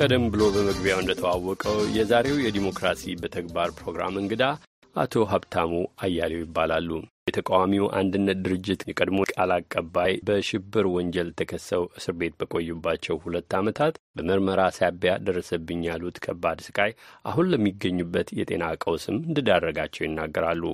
ቀደም 0.00 0.22
ብሎ 0.32 0.42
በመግቢያው 0.52 1.00
እንደተዋወቀው 1.00 1.78
የዛሬው 1.96 2.36
የዲሞክራሲ 2.42 3.02
በተግባር 3.20 3.70
ፕሮግራም 3.78 4.14
እንግዳ 4.20 4.44
አቶ 4.96 5.22
ሀብታሙ 5.32 5.72
አያሌው 6.04 6.40
ይባላሉ። 6.42 6.88
የተቃዋሚው 7.30 7.84
አንድነት 7.98 8.38
ድርጅት 8.44 8.80
የቀድሞ 8.88 9.18
ቃል 9.32 9.50
አቀባይ 9.56 10.12
በሽብር 10.28 10.86
ወንጀል 10.94 11.28
ተከሰው 11.40 11.84
እስር 11.98 12.14
ቤት 12.20 12.34
በቆዩባቸው 12.40 13.20
ሁለት 13.24 13.56
ዓመታት 13.60 14.00
በምርመራ 14.16 14.62
ሳቢያ 14.78 15.14
ደረሰብኝ 15.26 15.82
ያሉት 15.88 16.18
ከባድ 16.24 16.60
ስቃይ 16.66 16.92
አሁን 17.24 17.50
ለሚገኙበት 17.52 18.30
የጤና 18.40 18.72
ቀውስም 18.82 19.18
እንድዳረጋቸው 19.22 20.04
ይናገራሉ። 20.06 20.64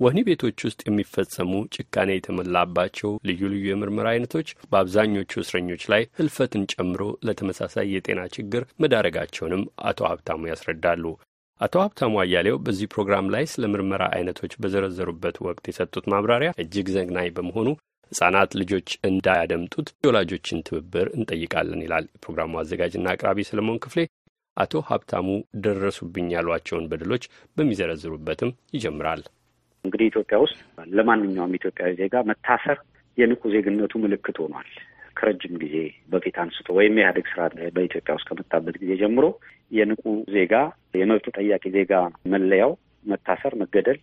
ወህኒ 0.00 0.20
ቤቶች 0.26 0.58
ውስጥ 0.66 0.80
የሚፈጸሙ 0.84 1.52
ጭካኔ 1.74 2.10
የተሞላባቸው 2.14 3.10
ልዩ 3.28 3.40
ልዩ 3.52 3.64
የምርመራ 3.68 4.06
አይነቶች 4.12 4.48
በአብዛኞቹ 4.64 5.32
እስረኞች 5.42 5.82
ላይ 5.92 6.02
ህልፈትን 6.18 6.64
ጨምሮ 6.72 7.02
ለተመሳሳይ 7.26 7.86
የጤና 7.92 8.22
ችግር 8.34 8.64
መዳረጋቸውንም 8.82 9.62
አቶ 9.90 10.00
ሀብታሙ 10.10 10.40
ያስረዳሉ። 10.50 11.04
አቶ 11.60 11.74
ሀብታሙ 11.84 12.14
አያሌው 12.22 12.56
በዚህ 12.64 12.90
ፕሮግራም 12.94 13.30
ላይ 13.34 13.44
ስለ 13.52 13.70
ምርመራ 13.74 14.02
አይነቶች 14.16 14.54
በዘረዘሩበት 14.62 15.38
ወቅት 15.46 15.64
የሰጡት 15.70 16.08
ማብራሪያ 16.14 16.50
እጅግ 16.64 16.90
ዘግናኝ 16.94 17.30
በመሆኑ 17.36 17.68
ሕጻናት 18.12 18.50
ልጆች 18.60 18.88
እንዳያደምጡት 19.08 19.88
የወላጆችን 19.98 20.64
ትብብር 20.66 21.08
እንጠይቃለን 21.16 21.84
ይላል 21.84 22.04
የፕሮግራሙ 22.10 22.60
አዘጋጅና 22.60 23.14
አቅራቢ 23.14 23.46
ሰለሞን 23.48 23.80
ክፍሌ። 23.84 24.02
አቶ 24.56 24.82
ሀብታሙ 24.88 25.28
ደረሱብኝ 25.64 26.28
ያሏቸውን 26.34 26.90
በደሎች 26.90 27.24
በሚዘረዝሩበትም 27.56 28.52
ይጀምራል። 28.76 29.22
እንግዲህ 29.84 30.06
ኢትዮጵያ 30.10 30.36
ውስጥ 30.44 30.58
ለማንኛውም 30.96 31.56
ኢትዮጵያዊ 31.58 31.92
ዜጋ 31.98 32.22
መታሰር 32.28 32.78
የንቁ 33.18 33.42
ዜግነቱ 33.54 33.94
ምልክት 34.04 34.36
ሆኗል። 34.42 34.68
ከረጅም 35.16 35.54
ጊዜ 35.62 35.76
በፊት 36.12 36.36
አንስቶ 36.42 36.68
ወይም 36.78 36.94
የኢህአዴግ 36.98 37.26
ስርዓት 37.32 37.52
በኢትዮጵያ 37.76 38.14
ውስጥ 38.16 38.26
ከመጣበት 38.30 38.76
ጊዜ 38.82 38.92
ጀምሮ 39.02 39.26
የንቁ 39.70 40.02
ዜጋ 40.34 40.54
የመብት 41.00 41.26
ጠያቂ 41.36 41.64
ዜጋ 41.76 41.92
መለያው 42.32 42.72
መታሰር፣ 43.06 43.54
መገደል፣ 43.62 43.98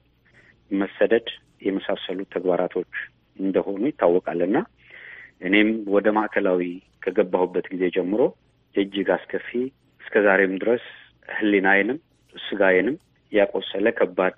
መሰደድ 0.71 1.27
የመሳሰሉት 1.65 2.29
ተግባራቶች 2.35 2.93
እንደሆኑ 3.37 3.81
ይታወቃል 3.89 4.39
እና 4.47 4.57
እኔም 5.41 5.69
ወደ 5.95 6.07
ማዕከላዊ 6.17 6.61
ከገባሁበት 7.03 7.65
ጊዜ 7.73 7.83
ጀምሮ 7.95 8.21
እጅግ 8.75 9.09
አስከፊ 9.15 9.49
እስከ 10.01 10.15
ዛሬም 10.27 10.53
ድረስ 10.61 10.83
ሕሊናዬንም 11.29 11.97
ስጋዬንም 12.35 12.95
ያቆሰለ 13.31 13.87
ከባድ 13.97 14.37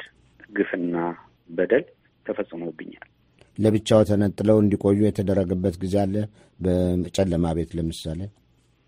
ግፍና 0.49 0.95
በደል 1.53 1.83
ተፈጽሞብኛል። 2.25 3.07
ለብቻው 3.57 4.01
ተነጥለው 4.09 4.57
እንዲቆዩ 4.61 4.99
የተደረገበት 5.05 5.75
ጊዜ 5.83 5.95
አለ። 6.03 6.15
በጨለማ 6.59 7.45
ቤት 7.57 7.71
ለምሳሌ 7.77 8.19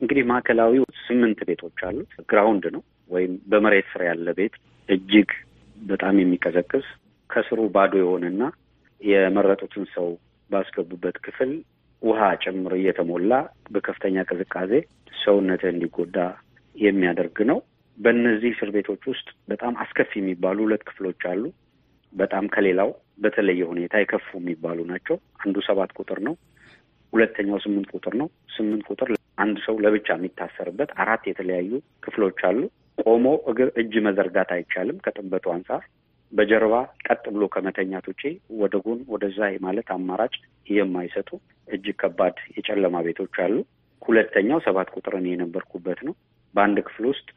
እንግዲህ 0.01 0.23
ማዕከላዊ 0.29 0.73
ስምንት 1.03 1.39
ቤቶች 1.49 1.79
አሉት። 1.87 2.13
ground 2.29 2.65
ነው 2.75 2.81
ወይም 3.11 3.33
በመሬት 3.51 3.87
ስር 3.91 4.01
ያለ 4.07 4.29
ቤት 4.39 4.55
እጅግ 4.89 5.29
በጣም 5.77 6.15
የሚቀዘቅዝ 6.19 6.85
ከስሩ 7.29 7.59
ባዶ 7.75 7.93
የሆነና 8.01 8.43
የመረጡትን 9.01 9.85
ሰው 9.95 10.07
ባስገቡበት 10.49 11.17
ክፍል 11.25 11.51
ውሃ 12.01 12.21
ጭምር 12.43 12.73
እየተሞላ 12.77 13.31
በከፍተኛ 13.73 14.25
ቅዝቃዜ 14.29 14.71
ሰውነትህ 15.17 15.71
እንዲጎዳ 15.73 16.17
የሚያደርግ 16.75 17.37
ነው። 17.49 17.59
በእነዚህ 17.97 18.49
እስር 18.53 18.69
ቤቶች 18.75 19.03
ውስጥ 19.11 19.27
በጣም 19.51 19.73
አስከፊ 19.83 20.11
የሚባሉ 20.19 20.57
ሁለት 20.65 20.83
ክፍሎች 20.89 21.21
አሉ። 21.31 21.43
በጣም 22.15 22.45
ከሌላው 22.47 22.89
በተለየ 23.23 23.61
ሁኔታ 23.71 23.95
የከፉ 23.99 24.27
የሚባሉ 24.39 24.79
ናቸው። 24.91 25.15
አንዱ 25.43 25.57
ሰባት 25.67 25.91
ቁጥር 25.99 26.19
ነው። 26.27 26.35
ሁለተኛው 27.13 27.59
ስምንት 27.65 27.89
ቁጥር 27.93 28.13
ነው። 28.21 28.27
ስምንት 28.55 28.83
ቁጥር 28.91 29.09
አንድ 29.37 29.57
ሰው 29.65 29.75
ለብቻ 29.83 30.07
የሚታሰርበት 30.17 30.89
አራት 31.03 31.23
የተለያዩ 31.29 31.71
ክፍሎች 32.05 32.39
አሉ። 32.49 32.59
ቆሞ 33.03 33.27
እግር 33.51 33.69
እጅ 33.81 33.93
መዘርጋት 34.05 34.49
አይቻልም 34.55 34.99
ከጥበቱ 35.05 35.45
አንጻር። 35.53 35.83
በጀርባ 36.33 36.75
ቀጥ 37.07 37.23
ብሎ 37.33 37.43
ከመተኛት 37.53 38.05
ውጪ 38.11 38.21
ወደ 38.61 38.75
ጎን 38.85 38.99
ወደዛ 39.13 39.39
ማለት 39.65 39.89
አማራጭ 39.95 40.33
የማይሰጡ 40.67 41.29
እጅግ 41.67 41.97
ከባድ 42.01 42.37
የጨለማ 42.57 43.01
ቤቶች 43.07 43.35
አሉ። 43.45 43.55
ሁለተኛው 44.01 44.59
ሰባት 44.65 44.89
ቁጥር 44.95 45.13
እኔ 45.19 45.27
የነበርኩበት 45.31 45.99
ነው። 46.07 46.15
በአንድ 46.55 46.79
ክፍል 46.87 47.05
ውስጥ 47.11 47.27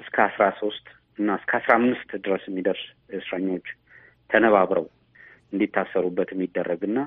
እስከ 0.00 0.16
አስራ 0.26 0.44
ሶስት 0.60 0.86
እና 1.18 1.30
እስከ 1.40 1.52
አስራ 1.58 1.72
አምስት 1.80 2.10
ድረስ 2.24 2.44
የሚደርስ 2.48 2.84
እስረኞች 3.12 3.66
ተነባብረው 4.30 4.86
እንዲታሰሩበት 5.52 6.28
የሚደረግና 6.32 6.98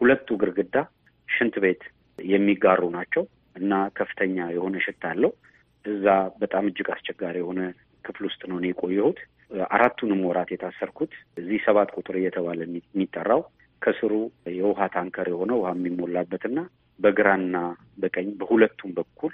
ሁለቱ 0.00 0.28
ግርግዳ 0.42 0.76
ሽንት 1.28 1.54
ቤት 1.64 1.82
የሚጋሩ 2.18 2.82
ናቸው 2.96 3.24
እና 3.56 3.72
ከፍተኛ 3.98 4.36
የሆነ 4.54 4.76
ሽታ 4.84 5.04
አለው። 5.12 5.32
እዛ 5.84 6.06
በጣም 6.42 6.64
እጅግ 6.70 6.88
አስቸጋሪ 6.94 7.36
የሆነ 7.40 7.60
ክፍል 8.04 8.24
ውስጥ 8.28 8.42
ነው 8.50 8.56
እኔ 8.60 8.66
የቆየሁት። 8.70 9.18
አራቱንም 9.74 10.20
ወራት 10.26 10.50
የታሰርኩት 10.52 11.12
እዚህ 11.36 11.60
ሰባት 11.66 11.88
ቁጥር 11.96 12.16
እየተባለ 12.20 12.58
የሚጠራው 12.66 13.40
ከስሩ 13.82 14.12
የውሃ 14.54 14.80
ታንከር 14.94 15.28
የሆነ 15.32 15.52
ውሃ 15.60 15.70
የሚሞላበትና 15.76 16.58
በግራና 16.98 17.56
በቀኝ 17.98 18.28
በሁለቱም 18.40 18.90
በኩል 18.98 19.32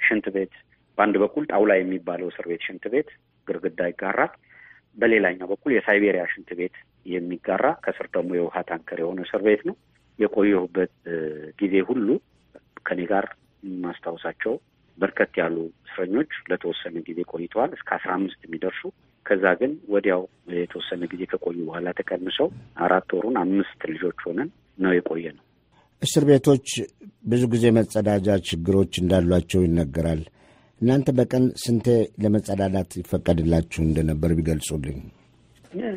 ሽንት 0.00 0.26
ቤት 0.34 0.54
በአንድ 0.98 1.16
በኩል 1.22 1.44
ጣውላ 1.52 1.72
የሚባለው 1.78 2.28
እስር 2.32 2.46
ቤት 2.50 2.62
ሽንት 2.66 2.84
ቤት 2.94 3.08
ግርግዳ 3.46 3.80
ይጋራል። 3.90 4.32
በሌላኛው 4.96 5.48
በኩል 5.52 5.70
የሳይቤሪያ 5.74 6.24
ሽንት 6.32 6.50
ቤት 6.58 6.76
የሚጋራ 7.06 7.64
ከስር 7.84 8.06
ደግሞ 8.14 8.30
የውሃ 8.36 8.56
ታንከር 8.68 9.00
የሆነ 9.02 9.20
እስር 9.26 9.42
ቤት 9.46 9.62
ነው። 9.68 9.76
የቆየሁበት 10.18 10.92
ጊዜ 11.60 11.74
ሁሉ 11.88 12.08
ከኔ 12.86 13.00
ጋር 13.12 13.26
የማስታውሳቸው 13.62 14.54
በርከት 14.98 15.32
ያሉ 15.40 15.56
እስረኞች 15.86 16.32
ለተወሰነ 16.50 16.96
ጊዜ 17.08 17.20
ቆይተዋል፣ 17.32 17.70
እስከ 17.76 17.88
አስራ 17.96 18.10
አምስት 18.18 18.40
የሚደርሱ 18.46 18.82
ከዛ 19.26 19.44
ግን 19.60 19.72
ወዲያው 19.88 20.22
የተወሰነ 20.58 21.02
ጊዜ 21.12 21.22
ከቆዩ 21.30 21.58
በኋላ 21.68 21.88
ተቀንሰው 22.00 22.48
አራት 22.84 23.10
ወሩን 23.16 23.36
አምስት 23.42 23.80
ልጆች 23.92 24.18
ሆነን 24.26 24.48
ነው 24.78 24.92
የቆየ 24.96 25.26
ነው። 25.36 25.42
እስር 26.02 26.24
ቤቶች 26.30 26.66
ብዙ 27.24 27.42
ጊዜ 27.52 27.64
መጸዳጃ 27.76 28.28
ችግሮች 28.48 28.92
እንዳሏቸው 29.02 29.60
ይነገራል። 29.66 30.22
እናንተ 30.84 31.10
በቀን 31.18 31.44
ስንቴ 31.60 31.86
ለመጸዳዳት 32.22 32.90
ይፈቀድላችሁ 32.98 33.80
እንደነበር 33.84 34.30
ቢገልጹልኝ። 34.38 34.98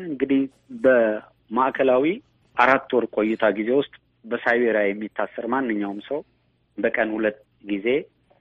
እንግዲህ 0.04 0.40
በማዕከላዊ 0.84 2.04
አራት 2.56 2.92
ወር 2.96 3.04
ቆይታ 3.16 3.50
ጊዜ 3.58 3.70
ውስጥ 3.80 3.92
በሳይቤሪያ 4.24 4.82
የሚታሰር 4.86 5.46
ማንኛውም 5.54 6.00
ሰው 6.08 6.20
በቀን 6.78 7.10
ሁለት 7.16 7.38
ጊዜ 7.64 7.86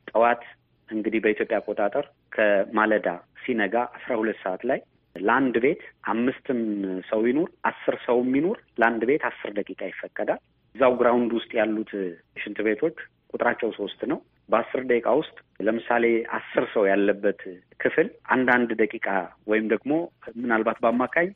ጠዋት 0.07 0.43
እንግዲህ 0.89 1.21
በኢትዮጵያ 1.23 1.59
አቆጣጠር 1.61 2.05
ከማለዳ 2.35 3.07
ሲነጋ 3.41 3.75
አስራ 3.97 4.11
ሁለት 4.21 4.39
ሰዓት 4.43 4.63
ላይ 4.71 4.79
ለአንድ 5.15 5.57
ቤት 5.63 5.83
አምስትም 6.11 6.61
ሰው 7.09 7.21
ይኑር 7.29 7.51
አስር 7.69 7.97
ሰውም 8.05 8.31
ይኑር 8.37 8.57
ለአንድ 8.79 9.03
ቤት 9.09 9.25
አስር 9.29 9.51
ደቂቃ 9.59 9.81
ይፈቀዳል። 9.91 10.41
እዛው 10.75 10.95
ground 10.99 11.31
ውስጥ 11.37 11.51
ያሉት 11.59 11.91
ሽንት 12.41 12.59
ቤቶች 12.67 12.97
ቁጥራቸው 13.31 13.69
ሶስት 13.79 14.01
ነው። 14.11 14.19
በአስር 14.49 14.81
ደቂቃ 14.89 15.07
ውስጥ 15.19 15.35
ለምሳሌ 15.61 16.05
አስር 16.37 16.65
ሰው 16.73 16.83
ያለበት 16.89 17.41
ክፍል 17.79 18.07
አንዳንድ 18.27 18.69
ደቂቃ 18.81 19.07
ወይም 19.51 19.65
ደግሞ 19.73 19.93
ምናልባት 20.37 20.77
በአማካኝ 20.83 21.29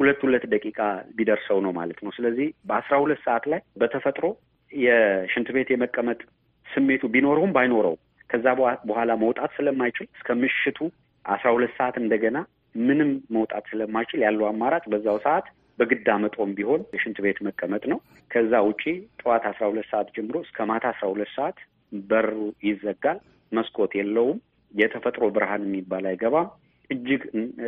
ሁለት 0.00 0.20
ሁለት 0.24 0.44
ደቂቃ 0.52 0.78
ቢደርሰው 1.18 1.58
ነው 1.66 1.72
ማለት 1.72 1.98
ነው። 2.04 2.10
ስለዚህ 2.16 2.48
በአስራ 2.68 2.94
ሁለት 3.04 3.20
ሰዓት 3.26 3.44
ላይ 3.52 3.60
በተፈጥሮ 3.82 4.26
የሽንት 4.72 5.48
ቤት 5.56 5.68
የመቀመጥ 5.72 6.20
ስሜቱ 6.66 7.02
ቢኖረውም 7.14 7.54
ባይኖረውም 7.56 8.00
ከዛ 8.30 8.46
በኋላ 8.88 9.10
መውጣት 9.22 9.50
ስለማይችል 9.56 10.06
እስከ 10.16 10.30
ምሽቱ 10.40 10.78
አስራ 11.24 11.48
ሁለት 11.56 11.72
ሰዓት 11.78 11.96
እንደገና 12.02 12.38
ምንም 12.80 13.10
መውጣት 13.36 13.64
ስለማይችል 13.70 14.20
ያለው 14.26 14.46
አማራጭ 14.48 14.84
በዛው 14.92 15.18
ሰዓት 15.26 15.46
በግድ 15.78 16.06
አመጦም 16.12 16.50
ቢሆን 16.58 16.82
የሽንት 16.94 17.18
ቤት 17.24 17.38
መቀመጥ 17.46 17.82
ነው። 17.92 17.98
ከዛ 18.30 18.60
ውጪ 18.68 18.82
ጠዋት 19.20 19.44
አስራ 19.50 19.64
ሁለት 19.72 19.88
ሰዓት 19.92 20.08
ጀምሮ 20.16 20.36
እስከ 20.46 20.66
ማታ 20.70 20.84
አስራ 20.92 21.06
ሁለት 21.12 21.30
ሰዓት 21.36 21.58
በሩ 21.92 22.34
ይዘጋል። 22.66 23.18
መስኮት 23.52 23.92
የለውም። 23.98 24.38
የተፈጥሮ 24.74 25.24
ብርሃን 25.34 25.66
የሚባል 25.66 26.06
አይገባም። 26.10 26.48
እጅግ 26.90 27.22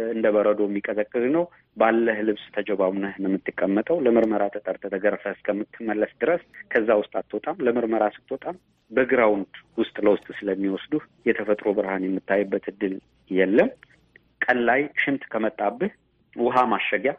እንደ 0.08 0.26
በረዶ 0.34 0.60
የሚቀዘቅዝ 0.66 1.24
ነው። 1.36 1.44
ባለህ 1.76 2.18
ልብስ 2.26 2.44
ተጀባሙነህ 2.56 3.14
ነው 3.22 3.28
የምትቀመጠው። 3.30 3.96
ለምርመራ 4.04 4.42
ተጠርተህ 4.54 4.92
ተገርፈህ 4.94 5.32
እስከምትመለስ 5.36 6.12
ድረስ 6.22 6.42
ከዛ 6.72 6.88
ውስጥ 7.00 7.12
አትወጣም። 7.20 7.62
ለምርመራ 7.66 8.04
ስትወጣም 8.16 8.58
በ 8.90 9.05
ground 9.05 9.50
ውስጥ 9.78 9.96
ለውስጥ 10.06 10.26
ስለሚወስዱህ 10.38 11.02
የተፈጥሮ 11.28 11.68
ብርሃን 11.78 12.06
የምታይበት 12.06 12.66
እድል 12.72 12.94
የለም። 13.30 13.70
ቀን 14.44 14.60
ላይ 14.68 14.82
ሽንት 15.02 15.24
ከመጣብህ 15.32 15.92
ውሃ 16.36 16.56
ማሸጊያ 16.70 17.12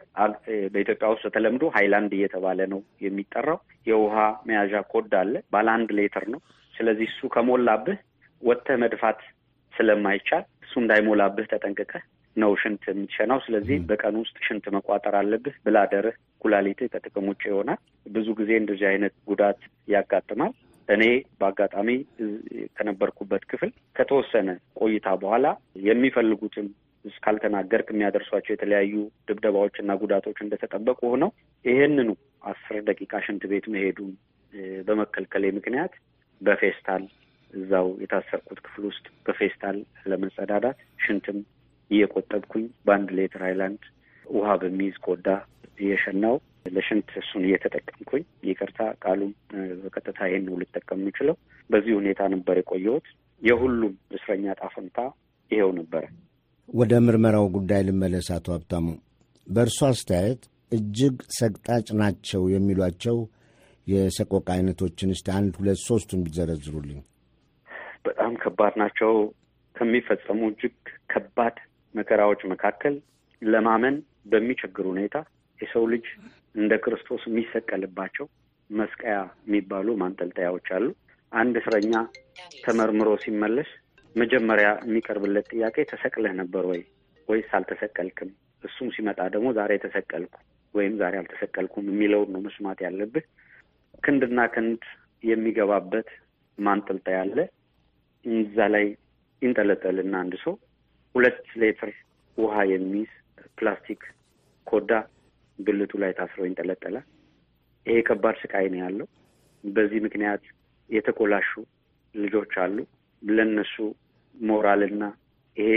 በኢትዮጵያ 0.72 1.08
ውስጥ 1.12 1.24
በተለምዶ 1.26 1.64
ሀይላንድ 1.74 2.12
እየተባለ 2.16 2.60
ነው 2.72 2.80
የሚጠራው። 3.04 3.58
የውሃ 3.86 4.16
መያዣ 4.48 4.74
ኮዳ 4.92 5.12
አለ። 5.20 5.34
ባለ 5.52 5.68
አንድ 5.76 5.90
ሌትር 5.98 6.24
ነው። 6.34 6.40
ስለዚህ 6.80 7.06
እሱ 7.10 7.28
ከሞላብህ 7.34 7.98
ወጥተህ 8.42 8.78
መድፋት 8.82 9.18
ስለማይቻል 9.74 10.44
እሱ 10.64 10.74
እንዳይሞላብህ 10.82 11.46
ተጠንቅቀህ 11.50 12.02
ነው 12.36 12.50
ሽንት 12.60 12.82
የምትሸናው። 12.90 13.38
ስለዚህ 13.46 13.76
በቀን 13.88 14.16
ውስጥ 14.20 14.36
ሽንት 14.46 14.66
መቋጠር 14.76 15.14
አለብህ። 15.20 15.54
bladder 15.66 16.00
ህ፣ 16.00 16.14
ኩላሊትህ 16.44 16.90
ከጥቅም 16.92 17.26
ውጭ 17.30 17.42
ይሆናል። 17.50 17.80
ብዙ 18.08 18.28
ጊዜ 18.38 18.50
እንደዚህ 18.60 18.86
አይነት 18.90 19.14
ጉዳት 19.30 19.60
ያጋጥማል። 19.94 20.52
እኔ 20.88 21.04
በአጋጣሚ 21.40 21.88
ከነበርኩበት 22.76 23.42
ክፍል 23.50 23.70
ከተወሰነ 23.96 24.48
ቆይታ 24.80 25.08
በኋላ 25.22 25.46
የሚፈልጉትን 25.88 26.68
እስካልተናገርክ 27.04 27.88
የሚያደርሷቸው 27.92 28.52
የተለያዩ 28.54 28.94
ድብደባዎችና 29.28 29.92
ጉዳቶች 30.02 30.38
እንደተጠበቁ 30.42 31.00
ሆነው 31.12 31.30
ይሄንኑ 31.64 32.10
አስር 32.50 32.76
ደቂቃ 32.88 33.12
ሽንት 33.26 33.44
ቤት 33.52 33.66
መሄዱን 33.74 34.10
በመከልከሌ 34.86 35.44
ምክንያት 35.58 35.92
በፌስታል 36.40 37.04
እዛው 37.54 37.88
የታሰርኩት 38.02 38.58
ክፍል 38.66 38.84
ውስጥ 38.90 39.06
በፌስታል 39.26 39.78
ለመጸዳዳት 40.06 40.76
ሽንትም 41.04 41.38
እየቆጠብኩኝ 41.90 42.64
በአንድ 42.86 43.08
ሌትር 43.18 43.42
ሃይላንድ 43.46 43.82
ውሃ 44.24 44.50
በሚይዝ 44.62 44.96
ኮዳ 45.06 45.28
እየሸናው 45.78 46.36
ለሽንት 46.68 47.08
እሱን 47.20 47.42
እየተጠቀምኩኝ 47.46 48.22
ይቅርታ 48.48 48.80
ቃሉም 49.04 49.30
በቀጥታ 49.82 50.18
ይሄን 50.28 50.44
ነው 50.48 50.56
ልጠቀም 50.62 51.00
የምችለው። 51.02 51.36
በዚህ 51.70 51.92
ሁኔታ 52.00 52.20
ነበር 52.34 52.56
የቆየሁት። 52.60 53.06
የሁሉም 53.42 53.94
እስረኛ 54.16 54.54
ጣፈንታ 54.60 54.98
ይሄው 55.50 55.70
ነበረ። 55.78 56.04
ወደ 56.68 56.92
ምርመራው 57.06 57.46
ጉዳይ 57.56 57.82
ልመለስ። 57.88 58.28
አቶ 58.36 58.46
ሀብታሙ 58.54 58.86
በእርሶ 59.46 59.78
አስተያየት 59.88 60.42
እጅግ 60.72 61.16
ሰቅጣጭ 61.38 61.86
ናቸው 62.00 62.42
የሚሏቸው 62.52 63.16
የሰቆቃ 63.90 64.48
አይነቶችን 64.54 65.14
እስቲ 65.14 65.28
አንድ 65.36 65.52
ሁለት 65.60 65.80
ሶስቱን 65.86 66.24
ቢዘረዝሩልኝ። 66.26 67.00
በጣም 68.06 68.32
ከባድ 68.42 68.74
ናቸው 68.82 69.12
ከሚፈጸሙ 69.76 70.40
እጅግ 70.50 70.74
ከባድ 71.12 71.56
መከራዎች 71.94 72.40
መካከል 72.52 72.94
ለማመን 73.42 73.96
በሚቸግር 74.32 74.86
ሁኔታ 74.90 75.16
የሰው 75.60 75.84
ልጅ 75.92 76.06
እንደ 76.54 76.72
ክርስቶስ 76.84 77.22
የሚሰቀልባቸው 77.28 78.26
መስቀያ 78.70 79.14
የሚባሉ 79.46 79.88
ማንጠልጠያዎች 80.02 80.68
አሉ። 80.76 80.86
አንድ 81.32 81.54
እስረኛ 81.60 81.94
ተመርምሮ 82.64 83.08
ሲመለስ 83.24 83.70
መጀመሪያ 84.14 84.68
የሚቀርብለት 84.84 85.46
ጥያቄ 85.52 85.76
ተሰቅለህ 85.90 86.32
ነበር 86.40 86.64
ወይ 86.70 86.80
ወይስ 87.28 87.50
አልተሰቀልክም? 87.58 88.30
እሱም 88.64 88.88
ሲመጣ 88.94 89.20
ደግሞ 89.34 89.48
ዛሬ 89.58 89.72
ተሰቀልኩ 89.84 90.34
ወይም 90.74 90.94
ዛሬ 91.00 91.14
አልተሰቀልኩም 91.20 91.86
የሚለውን 91.90 92.32
ነው 92.34 92.40
መስማት 92.46 92.78
ያለብህ። 92.86 93.24
ክንድና 94.02 94.40
ክንድ 94.54 94.82
የሚገባበት 95.24 96.08
ማንጠልጠያ 96.58 97.18
አለ። 97.24 97.36
እዛ 98.24 98.66
ላይ 98.74 98.86
ይንጠለጠልና 99.42 100.14
አንድ 100.22 100.34
ሰው 100.44 100.54
ሁለት 101.14 101.40
ሌትር 101.60 101.90
ውሃ 102.38 102.54
የሚይዝ 102.72 103.12
ፕላስቲክ 103.58 104.02
ኮዳ 104.66 104.90
ብልቱ 105.58 105.92
ላይ 106.02 106.12
ታስሮ 106.18 106.40
ይንጠለጠላል። 106.46 107.06
ይሄ 107.86 107.98
ከባድ 108.08 108.36
ስቃይ 108.42 108.66
ነው 108.72 108.80
ያለው። 108.84 109.06
በዚህ 109.64 110.00
ምክንያት 110.06 110.42
የተኮላሹ 110.90 111.50
ልጆች 112.14 112.52
አሉ። 112.62 112.76
ለነሱ 113.22 113.74
ሞራልና 114.34 115.04
ይሄ 115.56 115.70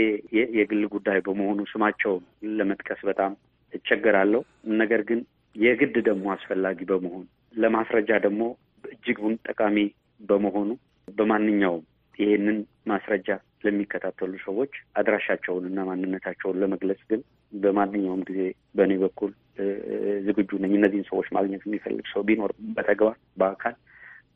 የግል 0.58 0.82
ጉዳይ 0.94 1.18
በመሆኑ 1.26 1.60
ስማቸውን 1.72 2.22
ለመጥቀስ 2.58 3.00
በጣም 3.08 3.32
እቸገራለሁ። 3.72 4.40
ነገር 4.80 5.00
ግን 5.08 5.20
የግድ 5.56 5.96
ደግሞ 6.08 6.26
አስፈላጊ 6.34 6.78
በመሆኑ 6.90 7.24
ለማስረጃ 7.54 8.10
ደግሞ 8.24 8.42
እጅጉን 8.92 9.34
ጠቃሚ 9.48 9.78
በመሆኑ 10.20 10.70
በማንኛውም 11.08 11.82
ይሄንን 12.18 12.58
ማስረጃ 12.90 13.28
ለሚከታተሉ 13.64 14.32
ሰዎች 14.44 14.72
አድራሻቸውን 15.00 15.64
እና 15.70 15.78
ማንነታቸውን 15.88 16.58
ለመግለጽ 16.62 17.00
ግን 17.10 17.20
በማንኛውም 17.52 18.22
ጊዜ 18.28 18.40
በእኔ 18.76 18.92
በኩል 19.02 19.30
ዝግጁ 20.26 20.50
ነኝ። 20.62 20.72
እነዚህን 20.78 21.06
ሰዎች 21.10 21.28
ማግኘት 21.36 21.62
የሚፈልግ 21.66 22.06
ሰው 22.12 22.22
ቢኖር 22.28 22.52
በተግባር 22.76 23.16
በአካል 23.40 23.74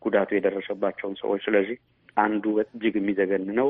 ጉዳቱ 0.02 0.30
የደረሰባቸውን 0.34 1.16
ሰዎች። 1.22 1.42
ስለዚህ 1.46 1.78
አንዱ 2.16 2.44
እጅግ 2.62 2.94
የሚዘገንነው 2.98 3.68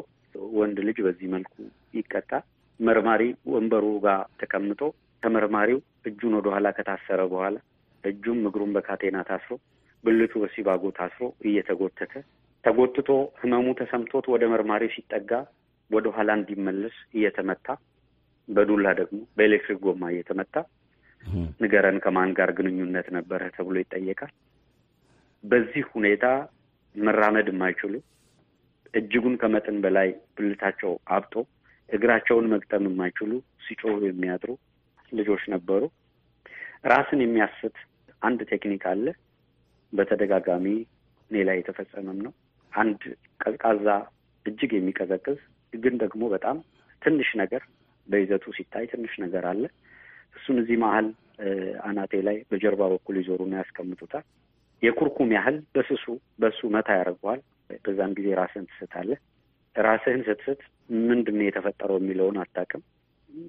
ወንድ 0.59 0.79
ልጅ 0.89 0.99
በዚህ 1.07 1.29
መልኩ 1.35 1.55
ይቀጣል። 1.99 2.45
መርማሪ 2.81 3.23
ወንበሩ 3.53 3.85
ጋር 4.05 4.21
ተቀምጦ 4.41 4.81
ተመርማሪው 5.23 5.79
እጁን 6.09 6.37
ወደኋላ 6.39 6.69
ከታሰረ 6.77 7.21
በኋላ 7.33 7.55
እጁም 8.09 8.41
እግሩን 8.49 8.73
በካቴና 8.77 9.19
ታስሮ 9.29 9.53
ብልቱ 10.05 10.33
በሲባጎ 10.43 10.91
ታስሮ 10.99 11.25
እየተጎተተ 11.49 12.13
ተጎትቶ 12.65 13.09
ህመሙ 13.41 13.67
ተሰምቶት 13.81 14.27
ወደ 14.33 14.45
መርማሪ 14.53 14.85
ሲጠጋ 14.95 15.31
ወደ 15.91 16.07
ኋላ 16.17 16.31
እንዲመለስ 16.39 16.97
እየተመታ 17.17 17.67
በዱላ 18.49 18.87
ደግሞ 19.01 19.19
በኤሌክትሪክ 19.37 19.79
ጎማ 19.85 20.05
እየተመታ 20.13 20.55
ንገረን 21.63 21.99
ከማን 22.05 22.31
ጋር 22.39 22.51
ግንኙነት 22.59 23.09
ነበረ 23.17 23.43
ተብሎ 23.57 23.77
ይጠየቃል። 23.83 24.33
በዚህ 25.45 25.85
ሁኔታ 25.95 26.27
መራመድ 26.95 27.49
የማይችሉ 27.53 27.95
እጅጉን 28.95 29.35
ከመጠን 29.43 29.77
በላይ 29.85 30.09
ብልታቸው 30.37 30.93
አብጦ 31.17 31.35
እግራቸውን 31.89 32.47
መግጠም 32.55 32.87
የማይችሉ 32.89 33.31
ሲጮሁ 33.67 33.97
የሚያድሩ 34.07 34.51
ልጆች 35.13 35.43
ነበሩ። 35.55 35.83
ራስን 36.85 37.21
የሚያስት 37.25 37.77
አንድ 38.23 38.41
ቴክኒክ 38.51 38.85
አለ። 38.91 39.07
በተደጋጋሚ 39.93 40.67
እኔ 41.31 41.37
ላይ 41.49 41.57
የተፈጸመም 41.61 42.19
ነው። 42.27 42.33
አንድ 42.73 43.01
ቀዝቃዛ 43.43 43.87
እጅግ 44.47 44.73
የሚቀዘቅዝ 44.77 45.39
ግን 45.73 45.95
ደግሞ 46.03 46.23
በጣም 46.35 46.57
ትንሽ 47.03 47.31
ነገር 47.41 47.63
በይዘቱ 48.09 48.45
ሲታይ 48.57 48.85
ትንሽ 48.93 49.15
ነገር 49.25 49.45
አለ። 49.51 49.63
እሱን 50.37 50.57
እዚህ 50.63 50.77
መሀል 50.85 51.07
አናቴ 51.87 52.13
ላይ 52.29 52.37
በጀርባ 52.51 52.83
በኩል 52.93 53.17
ይዞሩና 53.21 53.55
ያስቀምጡታል። 53.61 54.25
የኩርኩም 54.83 55.31
ያህል 55.37 55.57
በስሱ 55.75 56.05
በሱ 56.43 56.61
መታ 56.75 56.89
ያደርገዋል። 56.99 57.41
በዛን 57.85 58.13
ጊዜ 58.19 58.29
ራስህን 58.41 58.67
ትስታለህ። 58.71 59.19
ራስህን 59.77 60.23
ስትስት 60.29 60.61
ምንድን 61.09 61.37
ነው 61.39 61.47
የተፈጠረው 61.47 61.99
የሚለውን 62.01 62.37
አታውቅም። 62.43 62.83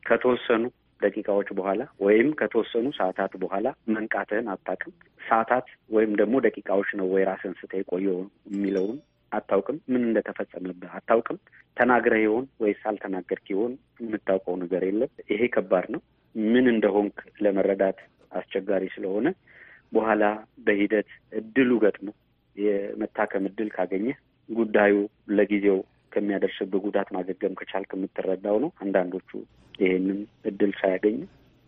ከተወሰኑ 0.05 0.63
ደቂቃዎች 1.01 1.49
በኋላ 1.57 1.81
ወይም 2.03 2.29
ከተወሰኑ 2.39 2.87
ሰዓታት 2.97 3.33
በኋላ 3.43 3.67
መንቃትህን 3.93 4.47
አታውቅም። 4.53 4.93
ሰዓታት 5.21 5.67
ወይም 5.91 6.11
ደግሞ 6.21 6.35
ደቂቃዎች 6.45 6.89
ነው 6.99 7.07
ወይ 7.13 7.23
ራስህን 7.29 7.55
ስተህ 7.59 7.81
የቆየው 7.81 8.17
የሚለውን 8.51 8.97
አታውቅም። 9.31 9.77
ምን 9.91 10.03
እንደተፈጸመብህ 10.07 10.93
አታውቅም። 10.97 11.39
ተናግረህ 11.77 12.21
ይሆን 12.23 12.45
ወይስ 12.61 12.81
አልተናገርክ 12.89 13.45
ይሆን 13.53 13.73
የምታውቀው 14.01 14.55
ነገር 14.63 14.83
የለም። 14.87 15.11
ይሄ 15.31 15.41
ከባድ 15.55 15.85
ነው። 15.95 16.01
ምን 16.35 16.65
እንደሆንክ 16.73 17.15
ለመረዳት 17.41 17.99
አስቸጋሪ 18.31 18.83
ስለሆነ 18.95 19.27
በኋላ 19.91 20.23
በሂደት 20.65 21.09
እድሉ 21.33 21.71
ገጥሞ 21.83 22.09
የመታከም 22.55 23.47
እድል 23.49 23.69
ካገኘህ 23.75 24.17
ጉዳዩ 24.49 24.95
ለጊዜው 25.31 25.79
ከሚያደርስብህ 26.11 26.81
ጉዳት 26.85 27.09
ማገገም 27.15 27.57
ከቻልክ 27.59 27.91
የምትረዳው 27.95 28.57
ነው። 28.63 28.71
አንዳንዶቹ 28.83 29.29
ይሄንን 29.79 30.19
እድል 30.45 30.71
ሳያገኙ 30.79 31.19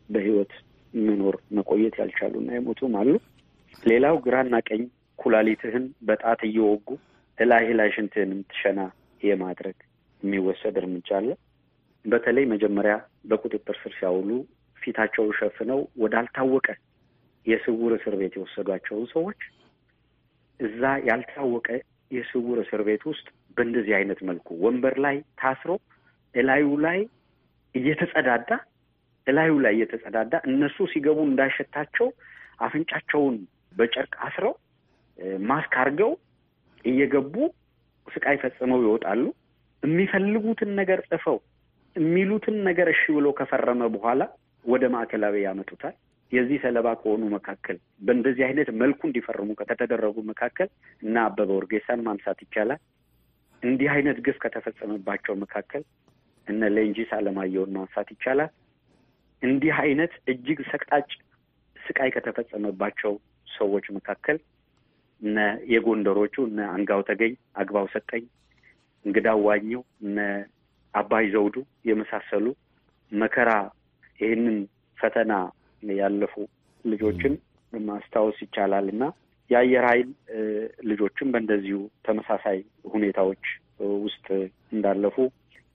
በህይወት 0.09 0.53
መኖር 0.93 1.35
መቆየት 1.57 1.95
ያልቻሉና 2.01 2.49
የሞቱም 2.55 2.95
አሉ። 3.01 3.11
ሌላው 3.83 4.15
ግራና 4.25 4.55
ቀኝ 4.69 4.81
ኩላሊትህን 5.19 5.85
በጣት 6.03 6.39
እየወጉ 6.47 6.87
እላይ 7.37 7.65
ላይ 7.79 7.89
ሽንትህን 7.95 8.33
የምትሸና 8.33 8.79
የማድረግ 9.21 9.77
የሚወሰድ 10.21 10.75
እርምጃ 10.81 11.09
አለ። 11.19 11.29
በተለይ 12.05 12.45
መጀመሪያ 12.51 12.93
በቁጥጥር 13.29 13.75
ስር 13.81 13.93
ሲያውሉ 13.97 14.29
ፊታቸውን 14.77 15.33
ሸፍነው 15.39 15.79
ወዳልታወቀ 16.03 16.67
የስውር 17.45 17.91
እስር 17.97 18.15
ቤት 18.19 18.33
የወሰዷቸውን 18.37 19.05
ሰዎች 19.13 19.39
እዛ 20.59 20.81
ያልታወቀ 21.07 21.67
የስውር 22.11 22.57
እስር 22.63 22.81
ቤት 22.87 23.03
ውስጥ 23.09 23.27
በእንደዚህ 23.57 23.93
አይነት 23.99 24.19
መልኩ 24.29 24.47
ወንበር 24.63 24.95
ላይ 25.05 25.17
ታስሮ 25.41 25.71
እላዩ 26.35 26.67
ላይ 26.85 26.99
እየተጸዳዳ 27.75 28.49
እላዩ 29.27 29.53
ላይ 29.65 29.73
እየተጸዳዳ 29.77 30.33
እነሱ 30.49 30.77
ሲገቡ 30.91 31.19
እንዳይሸታቸው 31.27 32.07
አፍንጫቸውን 32.65 33.35
በጨርቅ 33.77 34.13
አስረው 34.25 34.53
ማስክ 35.49 35.73
አድርገው 35.81 36.11
እየገቡ 36.85 37.35
ስቃይ 38.07 38.37
ፈጽመው 38.43 38.79
ይወጣሉ። 38.85 39.23
የሚፈልጉትን 39.83 40.71
ነገር 40.79 40.99
ጽፈው 41.09 41.37
የሚሉትን 41.95 42.55
ነገር 42.67 42.87
እሺ 42.93 43.03
ብሎ 43.15 43.27
ከፈረመ 43.39 43.83
በኋላ 43.95 44.21
ወደ 44.65 44.83
ማዕከላዊ 44.93 45.35
ያመጡታል። 45.45 45.95
የዚህ 46.31 46.57
ሰለባ 46.63 46.87
ከሆኑ 46.99 47.23
መካከል 47.33 47.77
በእንደዚህ 48.05 48.43
አይነት 48.47 48.69
መልኩ 48.81 48.99
እንዲፈርሙ 49.07 49.49
ከተደረጉ 49.61 50.17
መካከል 50.29 50.69
እነ 51.03 51.15
አበበ 51.27 51.49
ኡርጌሳን 51.57 52.03
ማንሳት 52.05 52.39
ይቻላል። 52.45 52.79
እንዲህ 53.63 53.89
አይነት 53.93 54.17
ግፍ 54.25 54.37
ከተፈጸመባቸው 54.43 55.33
መካከል 55.41 55.83
እነ 56.47 56.69
ሌንጂሳ 56.75 57.11
አለማየሁን 57.17 57.73
ማንሳት 57.75 58.07
ይቻላል። 58.13 58.51
እንዲህ 59.41 59.75
አይነት 59.83 60.13
እጅግ 60.31 60.59
ሰቅጣጭ 60.71 61.09
ስቃይ 61.75 62.09
ከተፈጸመባቸው 62.15 63.13
ሰዎች 63.47 63.85
መካከል 63.97 64.37
እነ 65.21 65.37
የጎንደሮቹ 65.71 66.35
እነ 66.49 66.59
አንጋው 66.75 67.01
ተገኝ፣ 67.09 67.33
አግባው 67.55 67.87
ሰጠኝ፣ 67.93 68.23
እንግዳው 69.05 69.39
ዋኘው፣ 69.47 69.81
እነ 70.03 70.17
አባይ 70.93 71.25
ዘውዱ 71.33 71.55
የመሳሰሉ 71.89 72.45
መከራ 73.11 73.51
ይህንን 74.19 74.57
ፈተና 74.97 75.33
ያለፉ 75.83 76.33
ልጆችን 76.85 77.33
ማስታወስ 77.73 78.37
ይቻላል 78.45 78.87
እና 78.93 79.03
የአየር 79.51 79.85
ኃይል 79.89 80.09
ልጆችም 80.89 81.31
በእንደዚሁ 81.33 81.77
ተመሳሳይ 82.05 82.59
ሁኔታዎች 82.93 83.43
ውስጥ 84.05 84.27
እንዳለፉ 84.73 85.15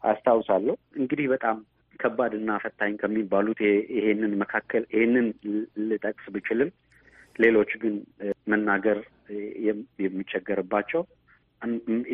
አስታውሳለሁ። 0.03 0.75
እንግዲህ 0.97 1.27
በጣም 1.35 1.57
ከባድ 2.01 2.33
እና 2.39 2.51
ፈታኝ 2.63 2.95
ከሚባሉት 2.97 3.61
ይሄንን 3.97 4.33
መካከል 4.43 4.83
ይሄንን 4.95 5.27
ልጠቅስ 5.91 6.27
ብችልም 6.35 6.71
ሌሎች 7.37 7.71
ግን 7.83 7.95
መናገር 8.49 8.99
የሚቸገርባቸው 10.05 11.03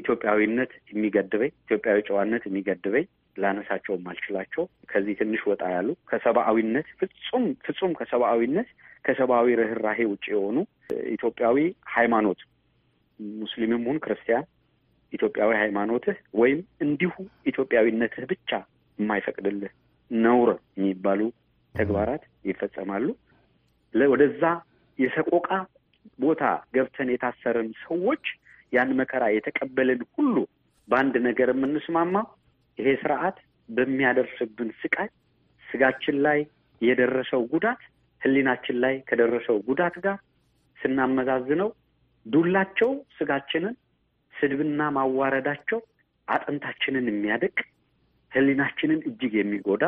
ኢትዮጵያዊነት 0.00 0.72
የሚገድበኝ 0.92 1.52
ኢትዮጵያዊ 1.64 1.98
ጨዋነት 2.08 2.42
የሚገድበኝ 2.46 3.06
ላነሳቸው 3.36 3.94
አልችላቸው 4.10 4.62
ከዚህ 4.88 5.14
ትንሽ 5.20 5.42
ወጣ 5.50 5.62
ያሉ 5.74 5.90
ከሰብአዊነት 6.10 6.88
ፍጹም 7.00 7.44
ፍጹም 7.66 7.92
ከሰብአዊነት 8.00 8.68
ከሰብአዊ 9.04 9.54
ርኅራሄ 9.60 10.00
ውጭ 10.10 10.24
የሆኑ 10.32 10.56
ኢትዮጵያዊ 11.12 11.56
ሃይማኖት 11.94 12.40
ሙስሊምም 13.40 13.82
ሁን 13.88 13.98
ክርስቲያን 14.04 14.44
ኢትዮጵያዊ 15.12 15.50
ሃይማኖትህ 15.62 16.18
ወይም 16.40 16.60
እንዲሁ 16.84 17.14
ኢትዮጵያዊነትህ 17.50 18.24
ብቻ 18.32 18.50
የማይፈቅድልህ 18.98 19.72
ነውር 20.10 20.50
የሚባሉ 20.76 21.20
ተግባራት 21.74 22.22
ይፈጸማሉ። 22.48 23.06
ወደዛ 23.94 24.44
የሰቆቃ 24.98 25.48
ቦታ 26.18 26.42
ገብተን 26.74 27.08
የታሰርን 27.12 27.70
ሰዎች 27.84 28.24
ያን 28.72 28.90
መከራ 29.00 29.24
የተቀበልን 29.32 30.00
ሁሉ 30.16 30.36
በአንድ 30.88 31.14
ነገር 31.26 31.48
የምንስማማ 31.52 32.16
ይሄ 32.78 32.88
ስርዓት 33.02 33.36
በሚያደርስብን 33.68 34.70
ስቃይ 34.80 35.08
ስጋችን 35.66 36.16
ላይ 36.26 36.38
የደረሰው 36.80 37.42
ጉዳት 37.52 37.82
ሕሊናችን 38.22 38.76
ላይ 38.84 38.94
ከደረሰው 39.08 39.56
ጉዳት 39.68 39.94
ጋር 40.04 40.18
ስናመዛዝነው 40.78 41.70
ዱላቸው 42.26 42.90
ስጋችንን፣ 43.16 43.74
ስድብና 44.34 44.82
ማዋረዳቸው 44.96 45.80
አጥንታችንን 46.28 47.06
የሚያደቅ 47.10 47.56
ሕሊናችንን 48.32 49.00
እጅግ 49.08 49.32
የሚጎዳ 49.38 49.84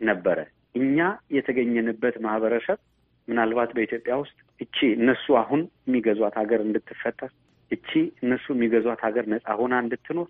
ነበረ። 0.00 0.38
እኛ 0.78 0.98
የተገኘንበት 1.36 2.16
ማህበረሰብ 2.24 2.78
ምናልባት 3.28 3.70
በኢትዮጵያ 3.76 4.14
ውስጥ 4.22 4.36
እቺ 4.60 4.86
እነሱ 4.96 5.26
አሁን 5.42 5.60
የሚገዟት 5.86 6.34
ሀገር 6.40 6.60
እንድትፈጠር 6.66 7.30
እቺ 7.70 7.90
እነሱ 8.24 8.46
የሚገዟት 8.54 9.00
ሀገር 9.06 9.24
ነፃ 9.32 9.46
ሆና 9.60 9.74
እንድትኖር 9.84 10.28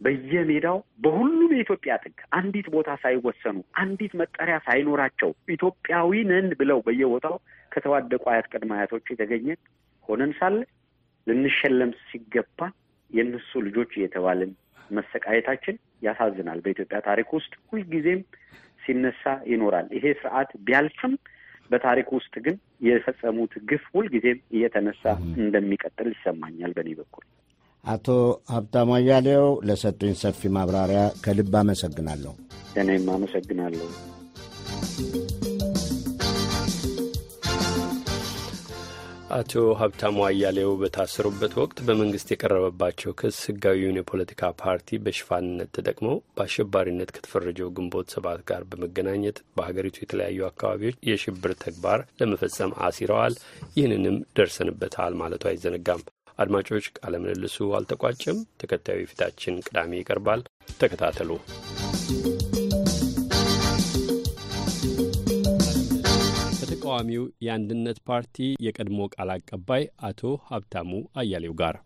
በየሜዳው 0.00 0.78
በሁሉም 1.04 1.52
የኢትዮጵያ 1.54 1.92
ጥግ 2.04 2.16
አንዲት 2.38 2.66
ቦታ 2.74 2.90
ሳይወሰኑ 3.02 3.58
አንዲት 3.82 4.12
መጠሪያ 4.20 4.56
ሳይኖራቸው 4.66 5.30
ኢትዮጵያዊ 5.54 6.22
ነን 6.30 6.48
ብለው 6.60 6.80
በየቦታው 6.86 7.36
ከተዋደቁ 7.72 8.24
አያት 8.32 8.48
ቅድመ 8.52 8.72
አያቶች 8.76 9.06
የተገኘን 9.12 9.60
ሆነን 10.04 10.32
ሳለ 10.38 10.56
ልንሸለም 11.26 11.92
ሲገባ 12.06 12.58
የእነሱ 13.10 13.60
ልጆች 13.66 13.92
እየተባልን 13.96 14.52
መሰቃየታችን 14.90 15.76
ያሳዝናል። 16.06 16.58
በኢትዮጵያ 16.64 16.98
ታሪክ 17.06 17.28
ውስጥ 17.36 17.52
ሁልጊዜም 17.70 18.20
ሲነሳ 18.82 19.22
ይኖራል። 19.52 19.86
ይሄ 19.96 20.06
ስርዓት 20.20 20.50
ቢያልፍም 20.66 21.14
በታሪክ 21.70 22.08
ውስጥ 22.16 22.34
ግን 22.44 22.56
የፈጸሙት 22.86 23.52
ግፍ 23.70 23.84
ሁልጊዜም 23.94 24.40
እየተነሳ 24.56 25.04
እንደሚቀጥል 25.42 26.10
ይሰማኛል 26.14 26.72
በእኔ 26.76 26.90
በኩል። 26.98 27.24
አቶ 27.84 28.06
ሀብታሙ 28.50 28.90
አያሌው 28.96 29.46
ለሰጡኝ 29.68 30.12
ሰፊ 30.20 30.50
ማብራሪያ 30.54 31.00
ከልብ 31.24 31.54
አመሰግናለሁ። 31.60 32.32
እኔም 32.80 33.06
አመሰግናለሁ። 33.14 33.88
አቶ 39.34 39.52
ሀብታሙ 39.78 40.16
አያሌው 40.24 40.70
በታሰሩበት 40.80 41.52
ወቅት 41.60 41.78
በመንግስት 41.86 42.28
የቀረበባቸው 42.32 43.14
ክስ 43.20 43.38
ህጋዊውን 43.48 43.98
የፖለቲካ 43.98 44.50
ፓርቲ 44.60 44.98
በሽፋንነት 45.04 45.70
ተጠቅመው 45.76 46.16
በአሸባሪነት 46.36 47.12
ከተፈረጀው 47.16 47.72
ግንቦት 47.76 48.12
ሰባት 48.14 48.42
ጋር 48.50 48.64
በመገናኘት 48.70 49.38
በሀገሪቱ 49.56 49.98
የተለያዩ 50.02 50.46
አካባቢዎች 50.50 51.00
የሽብር 51.10 51.54
ተግባር 51.64 52.02
ለመፈጸም 52.20 52.76
አሲረዋል፣ 52.86 53.36
ይህንንም 53.76 54.18
ደርሰንበታል 54.36 55.14
ማለቱ 55.22 55.44
አይዘነጋም። 55.52 56.04
አድማጮች፣ 56.38 56.86
ቃለ 56.96 57.14
ምልልሱ 57.22 57.56
አልተቋጨም። 57.78 58.38
ተከታዩ 58.60 58.98
የፊታችን 59.02 59.60
ቅዳሜ 59.66 59.92
ይቀርባል። 59.98 60.40
ተከታተሉ። 60.80 61.30
ከተቃዋሚው 66.58 67.24
የአንድነት 67.44 67.98
ፓርቲ 68.08 68.36
የቀድሞ 68.64 69.00
ቃል 69.14 69.30
አቀባይ 69.34 69.82
አቶ 70.08 70.20
ሀብታሙ 70.48 70.90
አያሌው 71.20 71.54
ጋር 71.60 71.76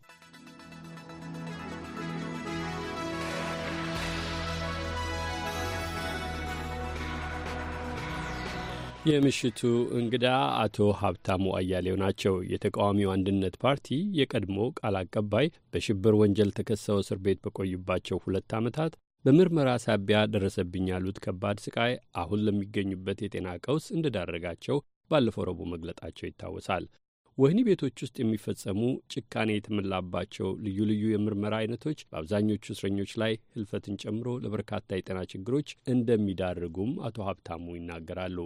የምሽቱ 9.09 9.61
እንግዳ 9.99 10.27
አቶ 10.63 10.87
ሀብታሙ 11.01 11.45
አያሌው 11.59 11.97
ናቸው። 12.01 12.35
የተቃዋሚው 12.51 13.11
አንድነት 13.15 13.55
ፓርቲ 13.63 13.89
የቀድሞ 14.19 14.59
ቃል 14.79 14.97
አቀባይ 15.01 15.47
በሽብር 15.73 16.15
ወንጀል 16.21 16.51
ተከሰው 16.59 16.99
እስር 17.03 17.19
ቤት 17.25 17.39
በቆዩባቸው 17.45 18.21
ሁለት 18.25 18.53
ዓመታት 18.59 18.95
በምርመራ 19.25 19.71
ሳቢያ 19.85 20.19
ደረሰብኝ 20.35 20.87
ያሉት 20.93 21.19
ከባድ 21.25 21.59
ስቃይ 21.65 21.93
አሁን 22.21 22.45
ለሚገኙበት 22.47 23.23
የጤና 23.25 23.57
ቀውስ 23.65 23.87
እንደዳረጋቸው 23.95 24.79
ባለፈው 25.11 25.47
ረቡዕ 25.49 25.69
መግለጣቸው 25.73 26.29
ይታወሳል። 26.29 26.87
ወህኒ 27.39 27.59
ቤቶች 27.67 27.97
ውስጥ 28.05 28.17
የሚፈጸሙ 28.21 28.79
ጭካኔ 29.13 29.51
የተሞላባቸው 29.57 30.49
ልዩ 30.65 30.79
ልዩ 30.91 31.05
የምርመራ 31.13 31.55
አይነቶች 31.61 32.01
በአብዛኞቹ 32.09 32.65
እስረኞች 32.75 33.13
ላይ 33.23 33.35
ህልፈትን 33.55 33.99
ጨምሮ 34.03 34.39
ለበርካታ 34.45 34.97
የጤና 34.97 35.21
ችግሮች 35.33 35.69
እንደሚዳርጉም 35.93 36.95
አቶ 37.09 37.27
ሀብታሙ 37.29 37.77
ይናገራሉ። 37.77 38.39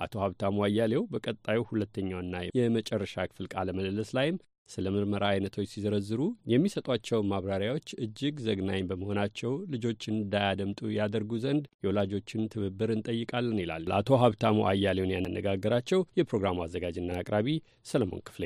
አቶ 0.00 0.14
ሀብታሙ 0.24 0.56
አያሌው 0.66 1.02
በቀጣዩ 1.12 1.60
ሁለተኛውና 1.70 2.34
የመጨረሻ 2.58 3.26
ክፍል 3.30 3.48
ቃለ 3.54 3.68
ምልልስ 3.78 4.10
ላይም 4.18 4.38
ስለ 4.70 4.86
ምርመራ 4.94 5.24
አይነቶች 5.30 5.68
ሲዘረዝሩ 5.72 6.20
የሚሰጧቸው 6.50 7.20
ማብራሪያዎች 7.30 7.88
እጅግ 8.04 8.36
ዘግናኝ 8.44 8.82
በመሆናቸው 8.90 9.52
ልጆችን 9.72 10.14
እንዳያደምጡ 10.18 10.80
ያደርጉ 10.96 11.40
ዘንድ 11.44 11.64
የወላጆችን 11.84 12.48
ትብብር 12.52 12.90
እንጠይቃለን 12.94 13.60
ይላል። 13.62 13.86
አቶ 13.98 14.20
ሀብታሙ 14.22 14.58
አያሌውን 14.70 15.14
ያነጋገራቸው 15.16 16.02
የፕሮግራሙ 16.20 16.58
አዘጋጅና 16.66 17.18
አቅራቢ 17.20 17.48
ሰለሞን 17.86 18.24
ክፍሌ። 18.28 18.44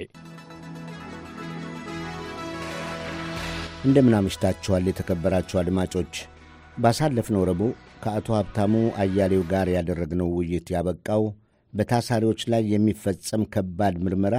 እንደምን 3.85 4.15
አምሽታችኋል 4.19 4.85
የተከበራችሁ 4.89 5.57
አድማጮች። 5.61 6.15
ባሳለፍነው 6.77 7.43
ረቡዕ 7.49 7.73
ከአቶ 8.05 8.29
ሀብታሙ 8.37 8.73
አያሌው 9.03 9.43
ጋር 9.51 9.67
ያደረግነው 9.75 10.29
ውይይት 10.37 10.69
ያበቃው 10.75 11.23
በታሳሪዎች 11.75 12.41
ላይ 12.53 12.63
የሚፈጸም 12.73 13.43
ከባድ 13.55 13.97
ምርመራ 14.05 14.37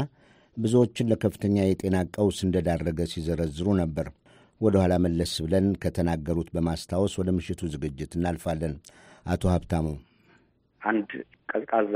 ብዙዎችን 0.58 1.10
ለከፍተኛ 1.12 1.56
የጤና 1.65 1.98
ቀውስ 2.13 2.38
እንደዳረገ 2.46 3.00
ሲዘረዝሩ 3.13 3.68
ነበር። 3.82 4.08
ወደ 4.62 4.75
ኋላ 4.82 4.94
መለስ 5.06 5.34
ብለን 5.46 5.65
ከተናገሩት 5.84 6.50
በማስታወስ 6.56 7.13
ወደ 7.20 7.30
ምሽቱ 7.38 7.62
ዝግጅት 7.74 8.12
እናልፋለን። 8.18 8.75
አቶ 9.25 9.44
ሀብታሙ፣ 9.54 9.88
አንድ 10.82 11.10
ቀዝቃዛ 11.51 11.96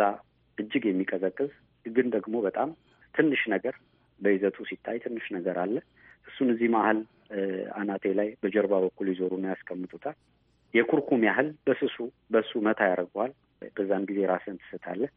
እጅግ 0.58 0.84
የሚቀዘቅዝ 0.90 1.52
ግን 1.86 2.08
ደግሞ 2.16 2.36
በጣም 2.48 2.70
ትንሽ 3.16 3.42
ነገር 3.54 3.76
በይዘቱ 4.20 4.58
ሲታይ 4.70 4.98
ትንሽ 5.06 5.26
ነገር 5.38 5.58
አለ። 5.64 5.76
እሱን 6.28 6.50
እዚህ 6.54 6.70
መሀል 6.76 7.00
አናቴ 7.78 8.06
ላይ 8.20 8.30
በጀርባ 8.42 8.74
በኩል 8.86 9.08
ይዞሩና 9.12 9.46
ያስቀምጡታል። 9.54 10.18
የኩርኩም 10.74 11.22
ያህል 11.28 11.48
በስሱ 11.68 11.98
በሱ 12.34 12.52
መታ 12.68 12.82
ያደርገዋል። 12.90 13.32
በዛን 13.78 14.04
ጊዜ 14.10 14.20
ራስህን 14.32 14.60
ትስታለህ። 14.62 15.12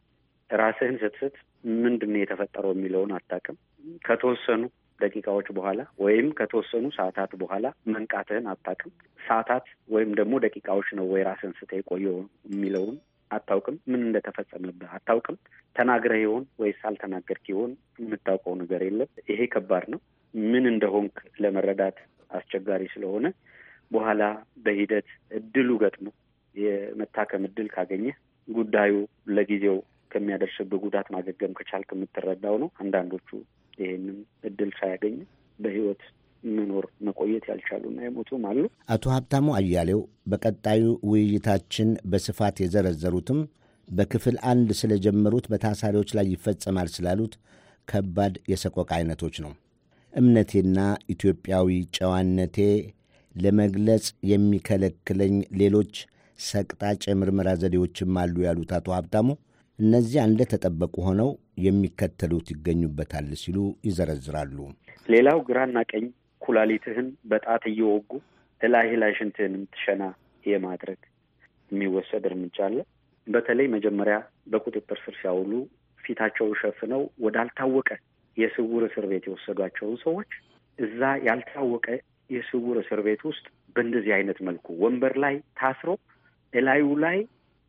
ራስህን 0.53 0.97
ስትስት 1.03 1.37
ምንድን 1.83 2.11
ነው 2.13 2.21
የተፈጠረው 2.23 2.73
የሚለውን 2.75 3.13
አታውቅም። 3.17 3.57
ከተወሰኑ 4.05 4.63
ደቂቃዎች 5.01 5.47
በኋላ 5.57 5.81
ወይም 5.99 6.27
ከተወሰኑ 6.39 6.87
ሰዓታት 6.97 7.33
በኋላ 7.41 7.65
መንቃትህን 7.93 8.47
አታውቅም። 8.53 8.93
ሰዓታት 9.21 9.65
ወይም 9.95 10.11
ደግሞ 10.21 10.35
ደቂቃዎች 10.45 10.89
ነው 10.99 11.07
ወይ 11.13 11.23
ራስህን 11.29 11.55
ስተህ 11.59 11.81
የቆየው 11.81 12.17
የሚለውን 12.51 12.97
አታውቅም። 13.31 13.77
ምን 13.91 14.01
እንደተፈጸመብህ 14.07 14.91
አታውቅም። 14.97 15.37
ተናግረህ 15.77 16.21
ይሆን 16.23 16.45
ወይስ 16.63 16.81
አልተናገርክ 16.89 17.47
ይሆን 17.53 17.71
የምታውቀው 18.01 18.55
ነገር 18.63 18.83
የለም። 18.87 19.11
ይሄ 19.31 19.41
ከባድ 19.55 19.87
ነው። 19.95 20.01
ምን 20.35 20.65
እንደሆንክ 20.73 21.15
ለመረዳት 21.43 21.97
አስቸጋሪ 22.31 22.83
ስለሆነ 22.93 23.27
በኋላ 23.91 24.23
በሂደት 24.65 25.09
እድሉ 25.39 25.71
ገጥሞ 25.83 26.07
የመታከም 26.55 27.43
እድል 27.49 27.69
ካገኘህ 27.75 28.17
ጉዳዩ 28.49 28.95
ለጊዜው 29.35 29.77
ከሚያደርስብህ 30.13 30.81
ጉዳት 30.85 31.07
ማገገም 31.15 31.57
ከቻልክ 31.59 31.91
የምትረዳው 31.95 32.57
ነው። 32.63 32.69
አንዳንዶቹ 32.83 33.29
ይሄንን 33.79 34.19
እድል 34.49 34.71
ሳያገኙ 34.79 35.17
በህይወት 35.59 36.03
መኖር 36.43 36.87
መቆየት 37.07 37.45
ያልቻሉና 37.51 37.99
የሞቱም 38.05 38.45
አሉ። 38.51 38.63
አቶ 38.89 39.05
ሀብታሙ 39.15 39.49
አያሌው 39.59 40.01
በቀጣዩ 40.27 40.83
ውይይታችን 41.11 41.91
በስፋት 42.11 42.57
የዘረዘሩትም 42.63 43.41
በክፍል 43.89 44.37
አንድ 44.51 44.71
ስለጀመሩት 44.81 45.47
በታሳሪዎች 45.53 46.11
ላይ 46.19 46.27
ይፈጸማል 46.33 46.89
ስላሉት 46.95 47.35
ከባድ 47.89 48.35
የሰቆቃ 48.51 48.91
አይነቶች 48.99 49.37
ነው። 49.45 49.53
እምነቴና 50.13 50.79
ኢትዮጵያዊ 51.15 51.69
ጨዋነቴ 51.97 52.57
ለመግለጽ 53.35 54.07
የሚከለክለኝ 54.33 55.35
ሌሎች 55.61 55.95
ሰቅጣጭ 56.39 57.03
የምርመራ 57.09 57.49
ዘዴዎችም 57.63 58.19
አሉ 58.23 58.37
ያሉት 58.47 58.71
አቶ 58.79 58.89
ሀብታሙ 58.97 59.29
እነዚያ 59.79 60.21
እንደ 60.29 60.43
ተጠበቁ 60.51 60.95
ሆነው 61.07 61.31
የሚከተሉት 61.65 62.49
ይገኙበታል 62.53 63.29
ሲሉ 63.41 63.59
ይዘረዝራሉ። 63.87 64.59
ሌላው 65.09 65.39
ግራና 65.49 65.79
ቀኝ 65.91 66.05
ኩላሊትህን 66.43 67.09
በጣት 67.33 67.63
እየወጉ 67.71 68.11
እላህ 68.61 68.91
ላይ 69.03 69.13
ሽንትህን 69.19 69.55
የምትሸና 69.57 70.03
የማድረግ 70.45 71.01
የሚወሰድ 71.71 72.25
እርምጃ 72.31 72.57
አለ። 72.67 72.77
በተለይ 73.27 73.67
መጀመሪያ 73.75 74.17
በቁጥጥር 74.53 74.99
ስር 75.05 75.15
ሲያውሉ 75.21 75.53
ፊታቸው 75.99 76.49
ሸፍነው 76.61 77.03
ወዳልታወቀ 77.25 77.91
የስውር 78.37 78.83
እስር 78.89 79.05
ቤት 79.11 79.25
የወሰዷቸውን 79.29 79.97
ሰዎች 80.05 80.31
እዛ 80.79 81.01
ያልታወቀ 81.27 81.87
የስውር 82.31 82.77
እስር 82.83 83.01
ቤት 83.07 83.23
ውስጥ 83.31 83.45
በእንደዚህ 83.75 84.13
አይነት 84.17 84.39
መልኩ 84.49 84.67
ወንበር 84.83 85.15
ላይ 85.25 85.35
ታስሮ 85.61 85.91
እላዩ 86.53 86.87
ላይ 87.05 87.19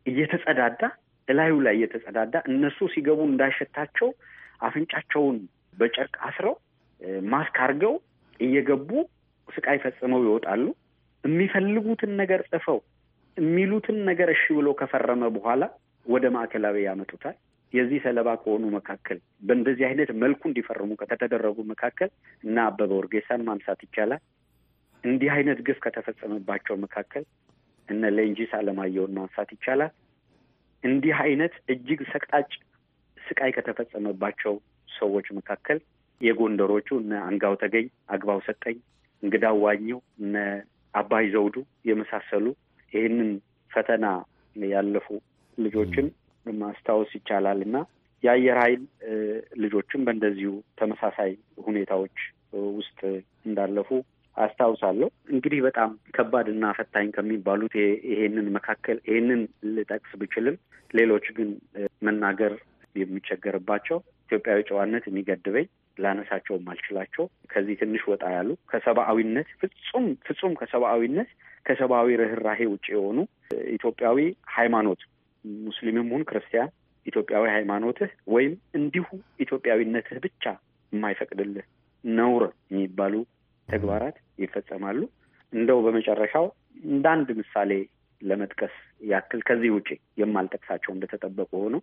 እየተጸዳዳ 0.06 0.80
እላዩ 1.28 1.54
ላይ 1.66 1.74
እየተጸዳዳ 1.78 2.34
እነሱ 2.50 2.88
ሲገቡ 2.94 3.20
እንዳይሸታቸው 3.28 4.08
አፍንጫቸውን 4.66 5.38
በጨርቅ 5.78 6.14
አስረው 6.26 6.54
ማስክ 7.32 7.56
አድርገው 7.64 7.94
እየገቡ 8.40 8.90
ስቃይ 9.48 9.78
ፈጽመው 9.84 10.20
ይወጣሉ። 10.26 10.64
የሚፈልጉትን 11.24 12.12
ነገር 12.20 12.40
ጽፈው 12.50 12.78
የሚሉትን 13.36 13.98
ነገር 14.08 14.28
እሺ 14.34 14.44
ብሎ 14.58 14.68
ከፈረመ 14.80 15.24
በኋላ 15.36 15.62
ወደ 16.06 16.24
ማዕከላዊ 16.34 16.76
ያመጡታል። 16.86 17.36
የዚህ 17.72 18.00
ሰለባ 18.04 18.28
ከሆኑ 18.42 18.64
መካከል 18.76 19.18
በእንደዚህ 19.46 19.84
አይነት 19.88 20.10
መልኩ 20.22 20.42
እንዲፈርሙ 20.50 20.90
ከተደረጉ 21.02 21.56
መካከል 21.70 22.10
እና 22.44 22.56
አበበ 22.68 22.90
ወርጌሳን 22.98 23.44
ማንሳት 23.48 23.80
ይቻላል። 23.86 24.22
እንዲህ 25.04 25.30
አይነት 25.36 25.58
ግፍ 25.66 25.78
ከተፈጸመባቸው 25.84 26.76
መካከል 26.84 27.24
እነ 27.88 28.10
ሌንጂስ 28.16 28.52
አለማየሁን 28.58 29.16
ማንሳት 29.18 29.48
ይቻላል። 29.56 29.92
እንዲህ 30.84 31.16
አይነት 31.20 31.54
እጅግ 31.68 32.00
ሰቅጣጭ 32.12 32.50
ስቃይ 33.16 33.50
ከተፈጸመባቸው 33.56 34.54
ሰዎች 34.88 35.26
መካከል 35.38 35.78
የጎንደሮቹ 36.20 36.88
እነ 37.02 37.12
አንጋው 37.28 37.54
ተገኝ፣ 37.62 37.86
አግባው 38.08 38.40
ሰጠኝ፣ 38.46 38.76
እንግዳው 39.22 39.56
ዋኘው፣ 39.64 40.00
እነ 40.22 40.36
አባይ 40.94 41.24
ዘውዱ 41.34 41.56
የመሳሰሉ 41.88 42.46
ይህንን 42.92 43.30
ፈተና 43.70 44.06
ያለፉ 44.56 45.06
ልጆችን 45.58 46.06
ማስታወስ 46.46 47.10
ይቻላል 47.18 47.60
እና 47.66 47.76
የአየር 48.22 48.58
ኃይል 48.62 48.82
ልጆችም 49.62 50.04
በእንደዚሁ 50.06 50.50
ተመሳሳይ 50.78 51.32
ሁኔታዎች 51.66 52.16
ውስጥ 52.78 53.00
እንዳለፉ 53.46 53.88
አስታውሳለሁ። 54.36 55.08
እንግዲህ 55.30 55.60
በጣም 55.66 55.90
ከባድ 56.16 56.46
እና 56.52 56.72
ፈታኝ 56.78 57.08
ከሚባሉት 57.16 57.74
ይሄንን 58.10 58.48
መካከል 58.56 58.98
ይሄንን 59.08 59.42
ልጠቅስ 59.76 60.12
ብችልም 60.22 60.56
ሌሎች 60.90 61.26
ግን 61.36 61.50
መናገር 62.06 62.52
የሚቸገርባቸው 62.96 63.98
ኢትዮጵያዊ 64.26 64.60
ጨዋነት 64.68 65.04
የሚገድበኝ 65.08 65.66
ላነሳቸው 65.96 66.54
የማልችላቸው 66.56 67.24
ከዚህ 67.52 67.74
ትንሽ 67.80 68.02
ወጣ 68.12 68.24
ያሉ 68.36 68.50
ከሰብአዊነት 68.70 69.48
ፍጹም 69.60 70.06
ፍጹም 70.26 70.54
ከሰብአዊነት 70.60 71.28
ከሰብአዊ 71.66 72.16
ርኅራሄ 72.22 72.60
ውጭ 72.72 72.86
የሆኑ 72.94 73.18
ኢትዮጵያዊ 73.74 74.18
ሃይማኖት 74.56 75.02
ሙስሊምም 75.64 76.08
ሁን 76.14 76.24
ክርስቲያን 76.30 76.72
ኢትዮጵያዊ 77.06 77.44
ሃይማኖትህ 77.54 78.10
ወይም 78.34 78.52
እንዲሁ 78.78 79.06
ኢትዮጵያዊነትህ 79.44 80.18
ብቻ 80.24 80.44
የማይፈቅድልህ 80.92 81.66
ነውር 82.04 82.44
የሚባሉ 82.70 83.14
ተግባራት 83.68 84.16
ይፈጸማሉ። 84.42 85.00
እንደው 85.52 85.78
በመጨረሻው 85.84 86.46
እንደ 86.88 87.04
አንድ 87.14 87.28
ምሳሌ 87.40 87.72
ለመጥቀስ 88.22 88.74
ያክል 89.08 89.40
ከዚህ 89.48 89.70
ውጭ 89.76 89.88
የማልጠቅሳቸው 90.20 90.92
እንደተጠበቁ 90.94 91.50
ሆኖ 91.62 91.76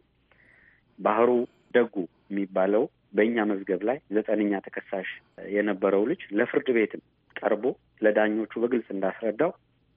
ባህሩ 0.99 1.29
ደጉ 1.75 1.95
የሚባለው 2.29 2.83
በእኛ 3.13 3.45
መዝገብ 3.49 3.81
ላይ 3.89 3.97
ዘጠነኛ 4.15 4.53
ተከሳሽ 4.65 5.09
የነበረው 5.51 6.03
ልጅ 6.11 6.21
ለፍርድ 6.37 6.67
ቤትም 6.77 7.01
ቀርቦ 7.35 7.63
ለዳኞቹ 8.01 8.53
በግልጽ 8.63 8.87
እንዳስረዳው 8.95 9.51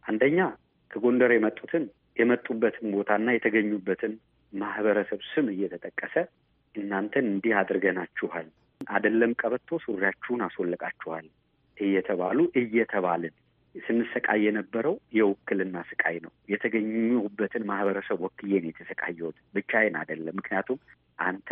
አንደኛ 0.05 0.39
ከጎንደር 0.91 1.33
የመጡትን 1.35 1.85
የመጡበትን 2.17 2.89
ቦታና 2.95 3.29
የተገኙበትን 3.35 4.13
ማህበረሰብ 4.53 5.21
ስም 5.31 5.47
እየተጠቀሰ 5.55 6.17
እናንተን 6.75 7.27
እንዲህ 7.33 7.55
አድርገናችኋል፣ 7.61 8.47
አደለም 8.91 9.33
ቀበቶ 9.41 9.79
ሱሪያችሁን 9.85 10.41
አስወለቃችኋል 10.47 11.27
እየተባሉ 11.79 12.39
እየተባልን 12.61 13.35
ስንሰቃይ 13.75 14.41
የነበረው 14.47 14.95
የውክልና 15.19 15.77
ስቃይ 15.89 16.17
ነው። 16.25 16.33
የተገኙበትን 16.53 17.65
ማህበረሰብ 17.71 18.19
ወክዬ 18.27 18.53
ነው 18.61 18.71
የተሰቃየሁት፣ 18.71 19.37
ብቻዬን 19.55 19.97
አይደለም። 20.01 20.37
ምክንያቱም 20.41 20.79
አንተ 21.19 21.49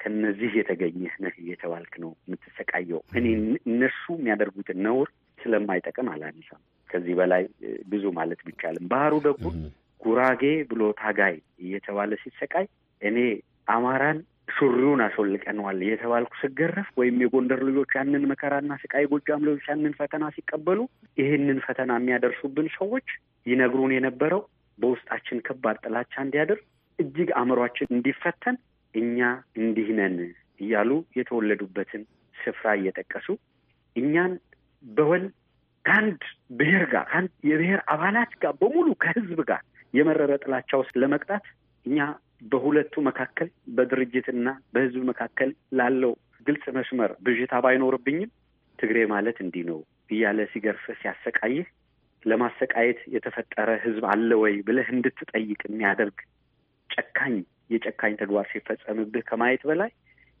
ከነዚህ 0.00 0.52
የተገኘህ 0.58 1.12
ነህ 1.24 1.34
እየተባልክ 1.42 1.94
ነው 2.02 2.10
የምትሰቃየው። 2.26 3.00
እኔ 3.18 3.26
እነሱ 3.68 4.02
የሚያደርጉትን 4.16 4.78
ነውር 4.86 5.08
ስለማይጠቅም 5.38 6.10
አላነሳም። 6.14 6.62
ከዚህ 6.90 7.14
በላይ 7.20 7.42
ብዙ 7.86 8.04
ማለት 8.18 8.40
ቢቻልም 8.46 8.86
ባህሩ 8.92 9.14
ደግሞ 9.26 9.46
ጉራጌ 10.00 10.42
ብሎ 10.70 10.82
ታጋይ 11.00 11.34
እየተባለ 11.60 12.12
ሲሰቃይ 12.22 12.66
እኔ 13.02 13.18
አማራን 13.68 14.18
ሱሪውን 14.48 15.00
አስወልቀነዋል 15.04 15.78
የተባልኩ 15.84 16.32
ስገረፍ 16.40 16.88
ወይም 17.00 17.16
የጎንደር 17.22 17.60
ልጆች 17.68 17.92
ያንን 17.98 18.24
መከራና 18.30 18.72
ስቃይ፣ 18.82 19.04
ጎጃም 19.12 19.44
ልጆች 19.46 19.64
ያንን 19.70 19.94
ፈተና 19.98 20.24
ሲቀበሉ 20.36 20.80
ይህንን 21.16 21.58
ፈተና 21.66 21.92
የሚያደርሱብን 21.98 22.68
ሰዎች 22.76 23.08
ይነግሩን 23.46 23.94
የነበረው 23.96 24.42
በውስጣችን 24.78 25.44
ከባድ 25.46 25.76
ጥላቻ 25.84 26.14
እንዲያድር 26.24 26.60
እጅግ 26.98 27.30
አእምሯችን 27.38 27.92
እንዲፈተን 27.96 28.56
እኛ 28.94 29.18
እንዲህ 29.60 29.88
ነን 29.98 30.16
እያሉ 30.60 30.90
የተወለዱበትን 31.18 32.02
ስፍራ 32.34 32.74
እየጠቀሱ 32.78 33.28
እኛን 33.96 34.32
በወል 34.84 35.24
ከአንድ 35.84 36.22
ብሔር 36.58 36.84
ጋር 36.92 37.04
ከአንድ 37.10 37.32
የብሔር 37.50 37.80
አባላት 37.94 38.32
ጋር 38.42 38.52
በሙሉ 38.60 38.88
ከህዝብ 39.02 39.40
ጋር 39.50 39.62
የመረረ 39.94 40.32
ጥላቻ 40.44 40.70
ውስጥ 40.82 40.94
ለመቅጣት 41.02 41.44
እኛ 41.86 41.98
በሁለቱ 42.40 42.94
መካከል 43.06 43.48
በድርጅትና 43.76 44.48
በህዝብ 44.74 45.02
መካከል 45.10 45.50
ላለው 45.78 46.12
ግልጽ 46.46 46.64
መስመር 46.76 47.10
ብዥታ 47.26 47.54
ባይኖርብኝም 47.64 48.30
ትግሬ 48.78 48.98
ማለት 49.12 49.36
እንዲህ 49.44 49.64
ነው 49.70 49.78
እያለ 50.10 50.40
ሲገርፍህ 50.52 50.98
ሲያሰቃይህ 51.02 51.66
ለማሰቃየት 52.22 53.00
የተፈጠረ 53.14 53.70
ህዝብ 53.84 54.04
አለ 54.12 54.30
ወይ 54.42 54.54
ብለህ 54.66 54.88
እንድትጠይቅ 54.94 55.60
የሚያደርግ 55.66 56.18
ጨካኝ 56.90 57.34
የጨካኝ 57.72 58.14
ተግባር 58.20 58.46
ሲፈጸምብህ 58.52 59.24
ከማየት 59.28 59.62
በላይ 59.68 59.90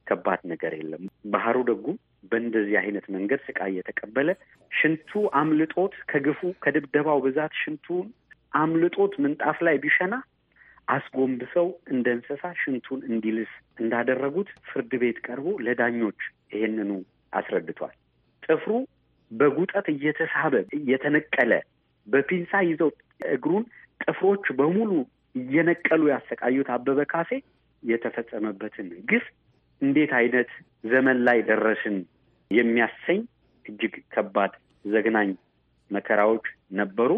ከባድ 0.06 0.40
ነገር 0.50 0.72
የለም። 0.78 1.04
ባህሩ 1.32 1.56
ደጉ 1.68 1.84
በእንደዚህ 2.30 2.76
አይነት 2.82 3.06
መንገድ 3.14 3.40
ስቃይ 3.46 3.72
የተቀበለ 3.78 4.30
ሽንቱ 4.72 5.10
አምልጦት 5.40 5.94
ከግፉ 6.10 6.40
ከድብደባው 6.64 7.18
ብዛት 7.26 7.52
ሽንቱን 7.62 8.06
አምልጦት 8.54 9.14
ምንጣፍ 9.24 9.58
ላይ 9.66 9.76
ቢሸና 9.84 10.14
አስጎንብሰው 10.88 11.68
እንደ 11.92 12.06
እንስሳ 12.16 12.42
ሽንቱን 12.60 13.00
እንዲልስ 13.10 13.52
እንዳደረጉት 13.78 14.48
ፍርድ 14.68 14.92
ቤት 15.02 15.18
ቀርቦ 15.26 15.46
ለዳኞች 15.66 16.20
ይሄንኑ 16.54 16.90
አስረድቷል። 17.32 17.94
ጥፍሩ 18.42 18.72
በጉጠት 19.30 19.86
እየተሳበ 19.94 20.54
እየተነቀለ 20.78 21.52
በፒንሳ 22.06 22.52
ይዘው 22.68 22.90
እግሩን 23.34 23.64
ጥፍሮች 24.04 24.46
በሙሉ 24.58 24.90
እየነቀሉ 25.34 26.02
ያሰቃዩት 26.12 26.68
አበበ 26.74 27.00
ካሴ 27.12 27.30
የተፈጸመበትን 27.82 28.88
ግፍ 29.10 29.24
እንዴት 29.82 30.12
አይነት 30.20 30.50
ዘመን 30.84 31.18
ላይ 31.26 31.38
ደረስን 31.48 31.96
የሚያሰኝ 32.50 33.20
እጅግ 33.64 33.94
ከባድ 34.14 34.52
ዘግናኝ 34.84 35.30
መከራዎች 35.90 36.46
ነበሩ። 36.78 37.10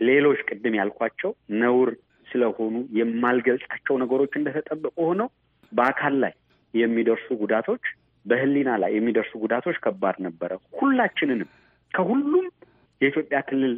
ሌሎች 0.00 0.40
ቅድም 0.48 0.74
ያልኳቸው 0.78 1.30
ነውር 1.62 1.90
ስለሆኑ 2.28 2.74
የማልገልጻቸው 2.98 3.94
ነገሮች 4.02 4.32
እንደተጠበቁ 4.40 4.96
ሆነው 5.08 5.28
በአካል 5.72 6.14
ላይ 6.24 6.34
የሚደርሱ 6.74 7.26
ጉዳቶች፣ 7.42 7.84
በሕሊና 8.26 8.70
ላይ 8.82 8.90
የሚደርሱ 8.96 9.32
ጉዳቶች 9.44 9.76
ከባድ 9.84 10.16
ነበረ። 10.26 10.50
ሁላችንንም 10.78 11.50
ከሁሉም 11.92 12.46
የኢትዮጵያ 13.00 13.38
ክልል 13.48 13.74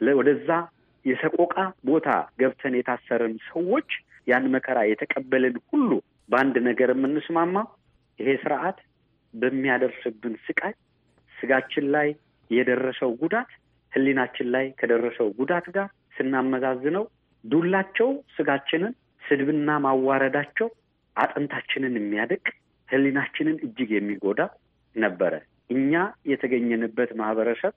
ወደዛ 0.00 0.50
የሰቆቃ 1.04 1.54
ቦታ 1.88 2.08
ገብተን 2.40 2.74
የታሰርን 2.76 3.34
ሰዎች 3.50 3.90
ያን 4.26 4.44
መከራ 4.54 4.78
የተቀበልን 4.88 5.56
ሁሉ 5.70 5.90
በአንድ 6.28 6.56
ነገር 6.68 6.90
የምንስማማው 6.94 7.66
ይሄ 8.18 8.30
ስርዓት 8.42 8.78
በሚያደርስብን 9.34 10.34
ስቃይ 10.46 10.74
ስጋችን 11.36 11.86
ላይ 11.94 12.08
የደረሰው 12.50 13.10
ጉዳት 13.22 13.50
ህሊናችን 13.92 14.48
ላይ 14.54 14.66
ከደረሰው 14.78 15.28
ጉዳት 15.40 15.66
ጋር 15.76 15.88
ስናመዛዝነው 16.16 17.04
ዱላቸው 17.44 18.08
ስጋችንን፣ 18.36 18.92
ስድብና 19.22 19.70
ማዋረዳቸው 19.84 20.68
አጥንታችንን 21.16 21.94
የሚያደቅ 21.98 22.44
ሕሊናችንን 22.88 23.56
እጅግ 23.66 23.90
የሚጎዳ 23.94 24.40
ነበረ። 24.96 25.34
እኛ 25.70 25.92
የተገኘንበት 26.30 27.10
ማህበረሰብ 27.20 27.74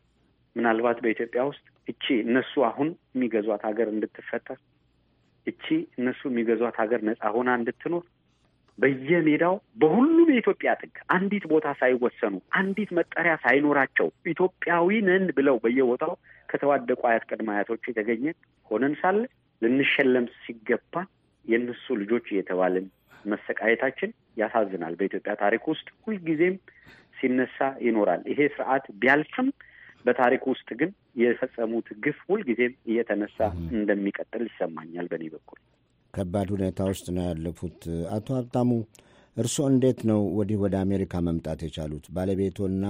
ምናልባት 0.55 0.97
በኢትዮጵያ 1.03 1.41
ውስጥ 1.49 1.65
እቺ 1.87 2.05
እነሱ 2.25 2.53
አሁን 2.69 2.87
የሚገዟት 3.15 3.61
ሀገር 3.67 3.87
እንድትፈጠር 3.93 4.59
እቺ 5.47 5.65
እነሱ 5.99 6.21
የሚገዟት 6.29 6.75
ሀገር 6.81 7.01
ነፃ 7.09 7.21
ሆና 7.35 7.49
እንድትኖር 7.59 8.05
በየሜዳው 8.77 9.53
በሁሉም 9.81 10.29
የኢትዮጵያ 10.31 10.71
ጥግ 10.81 10.95
አንዲት 11.15 11.45
ቦታ 11.51 11.67
ሳይወሰኑ 11.79 12.35
አንዲት 12.59 12.89
መጠሪያ 12.97 13.33
ሳይኖራቸው 13.45 14.07
ኢትዮጵያዊ 14.33 14.99
ነን 15.07 15.25
ብለው 15.37 15.55
በየቦታው 15.63 16.13
ከተዋደቁ 16.49 17.01
አያት 17.09 17.23
ቅድመ 17.29 17.49
አያቶች 17.55 17.83
የተገኘ 17.91 18.25
ሆነን 18.71 18.93
ሳለ 19.01 19.17
ልንሸለም 19.61 20.25
ሲገባ 20.41 20.93
የእነሱ 21.45 21.85
ልጆች 22.01 22.25
እየተባልን 22.31 22.85
መሰቃየታችን 23.25 24.09
ያሳዝናል። 24.41 24.93
በኢትዮጵያ 24.99 25.33
ታሪክ 25.41 25.63
ውስጥ 25.71 25.87
ሁልጊዜም 26.05 26.55
ሲነሳ 27.17 27.57
ይኖራል። 27.85 28.21
ይሄ 28.31 28.39
ስርዓት 28.55 28.85
ቢያልፍም 29.01 29.47
በታሪክ 30.05 30.43
ውስጥ 30.51 30.69
ግን 30.79 30.91
የፈጸሙት 31.21 31.87
ግፍ 32.03 32.17
ሁልጊዜም 32.29 32.73
እየተነሳ 32.91 33.37
እንደሚቀጥል 33.73 34.43
ይሰማኛል። 34.49 35.07
በእኔ 35.11 35.25
በኩል 35.35 35.59
ከባድ 36.13 36.49
ሁኔታ 36.55 36.79
ውስጥ 36.91 37.07
ነው 37.15 37.23
ያለፉት። 37.27 37.79
አቶ 38.15 38.27
ሀብታሙ 38.37 38.69
እርስዎ 39.37 39.63
እንዴት 39.71 39.99
ነው 40.09 40.21
ወዲህ 40.37 40.57
ወደ 40.63 40.75
አሜሪካ 40.85 41.13
መምጣት 41.27 41.59
የቻሉት? 41.65 42.05
ባለቤቶና 42.15 42.85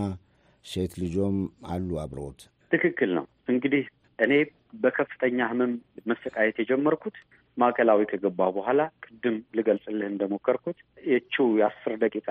ሴት 0.65 0.93
ልጆም 1.01 1.37
አሉ 1.69 1.89
አብረዎት? 2.03 2.39
ትክክል 2.71 3.09
ነው። 3.17 3.25
እንግዲህ 3.47 3.83
እኔ 4.19 4.33
በከፍተኛ 4.81 5.39
ሕመም 5.49 5.73
መሰቃየት 6.09 6.57
የጀመርኩት 6.61 7.17
ማዕከላዊ 7.57 8.01
ከገባ 8.11 8.49
በኋላ 8.55 8.81
ቅድም 9.05 9.37
ልገልጽልህ 9.57 10.07
እንደሞከርኩት 10.09 10.79
የችው 11.07 11.47
የአስር 11.59 11.93
ደቂቃ 12.03 12.29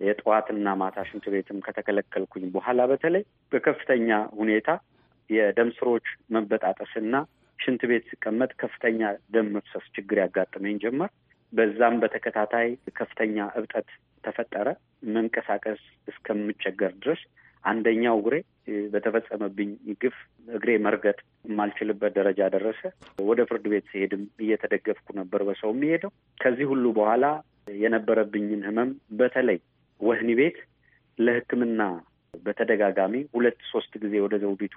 የጠዋትና 0.00 0.68
ማታ 0.80 1.04
ሽንት 1.08 1.26
ቤትም 1.34 1.62
ከተከለከልኩኝ 1.66 2.44
በኋላ 2.54 2.80
በተለይ 2.90 3.22
በከፍተኛ 3.52 4.08
ሁኔታ 4.40 4.70
የደም 5.30 5.70
ስሮች 5.78 6.06
መበጣጠስና 6.34 7.14
ሽንት 7.58 7.82
ቤት 7.90 8.04
ሲቀመጥ 8.10 8.50
ከፍተኛ 8.60 9.00
ደም 9.34 9.46
መፍሰስ 9.54 9.86
ችግር 9.96 10.18
ያጋጥመኝ 10.22 10.76
ጀመር። 10.82 11.10
በዛም 11.52 11.94
በተከታታይ 12.02 12.68
ከፍተኛ 12.94 13.46
እብጠት 13.58 13.88
ተፈጠረ። 14.24 14.68
መንቀሳቀስ 15.16 15.80
እስከምቸገር 16.08 16.92
ድረስ 17.02 17.20
አንደኛው 17.66 18.16
እግሬ 18.20 18.36
በተፈጸመብኝ 18.92 19.70
ግፍ 20.02 20.16
እግሬ 20.56 20.70
መርገጥ 20.86 21.18
የማልችልበት 21.48 22.12
ደረጃ 22.18 22.48
ደረሰ። 22.54 22.80
ወደ 23.28 23.40
ፍርድ 23.48 23.64
ቤት 23.72 23.86
ሲሄድም 23.92 24.22
እየተደገፍኩ 24.44 25.06
ነበር 25.20 25.42
በሰው 25.48 25.72
የሚሄደው። 25.74 26.12
ከዚህ 26.40 26.66
ሁሉ 26.72 26.84
በኋላ 26.98 27.24
የነበረብኝን 27.76 28.62
ህመም 28.68 28.90
በተለይ 29.20 29.58
ወህኒ 30.00 30.30
ቤት 30.40 30.58
ለሕክምና 31.18 31.82
በተደጋጋሚ 32.34 33.14
ሁለት 33.34 33.60
ሶስት 33.72 33.92
ጊዜ 34.02 34.14
ወደ 34.24 34.34
ዘውዲቱ 34.42 34.74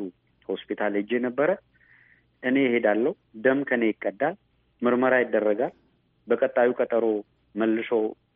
ሆስፒታል 0.49 0.93
ሄጄ 0.99 1.11
ነበረ። 1.25 1.49
እኔ 2.43 2.57
እሄዳለሁ፣ 2.67 3.13
ደም 3.45 3.59
ከኔ 3.69 3.83
ይቀዳል፣ 3.89 4.35
ምርመራ 4.81 5.13
ይደረጋል። 5.21 5.73
በቀጣዩ 6.27 6.69
ቀጠሮ 6.79 7.05
መልሶ 7.55 7.91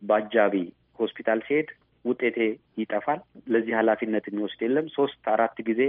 በአጃቢ 0.09 0.55
ሆስፒታል 0.99 1.39
ሲሄድ 1.47 1.69
ውጤቴ 2.05 2.37
ይጠፋል። 2.77 3.19
ለዚህ 3.53 3.73
ኃላፊነት 3.79 4.25
የሚወስድ 4.27 4.61
የለም። 4.65 4.87
ሶስት 4.95 5.21
አራት 5.33 5.57
ጊዜ 5.69 5.81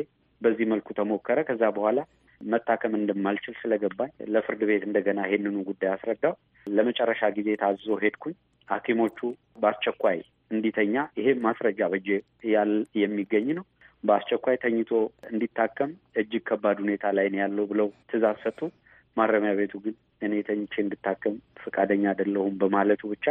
በዚህ 0.43 0.67
መልኩ 0.73 0.89
ተሞከረ። 0.99 1.39
ከዛ 1.49 1.65
በኋላ 1.77 1.99
መታከም 2.41 2.95
እንደማልችል 2.99 3.55
ስለገባኝ 3.61 4.11
ለፍርድ 4.33 4.63
ቤት 4.71 4.83
እንደገና 4.87 5.21
ይሄንኑ 5.27 5.57
ጉዳይ 5.69 5.91
አስረዳው። 5.93 6.35
ለመጨረሻ 6.67 7.23
ጊዜ 7.37 7.49
ታዞ 7.63 7.97
ሄድኩኝ። 8.03 8.35
ሐኪሞቹ 8.69 9.19
በአስቸኳይ 9.63 10.19
እንዲተኛ 10.51 10.95
ይሄ 11.19 11.29
ማስረጃ 11.45 11.81
በእጄ 11.93 12.09
ያል 12.53 12.73
የሚገኝ 13.01 13.47
ነው። 13.59 13.65
በአስቸኳይ 14.05 14.57
ተኝቶ 14.63 14.91
እንዲታከም 15.31 15.91
እጅግ 16.21 16.43
ከባድ 16.49 16.79
ሁኔታ 16.85 17.13
ላይ 17.19 17.27
ነው 17.33 17.41
ያለው 17.43 17.67
ብለው 17.71 17.89
ትዕዛዝ 18.11 18.39
ሰጡ። 18.45 18.61
ማረሚያ 19.17 19.53
ቤቱ 19.59 19.75
ግን 19.85 19.95
እኔ 20.23 20.35
ተኝቼ 20.49 20.75
እንድታከም 20.83 21.35
ፈቃደኛ 21.63 22.05
አይደለሁም 22.13 22.55
በማለቱ 22.61 23.03
ብቻ 23.13 23.27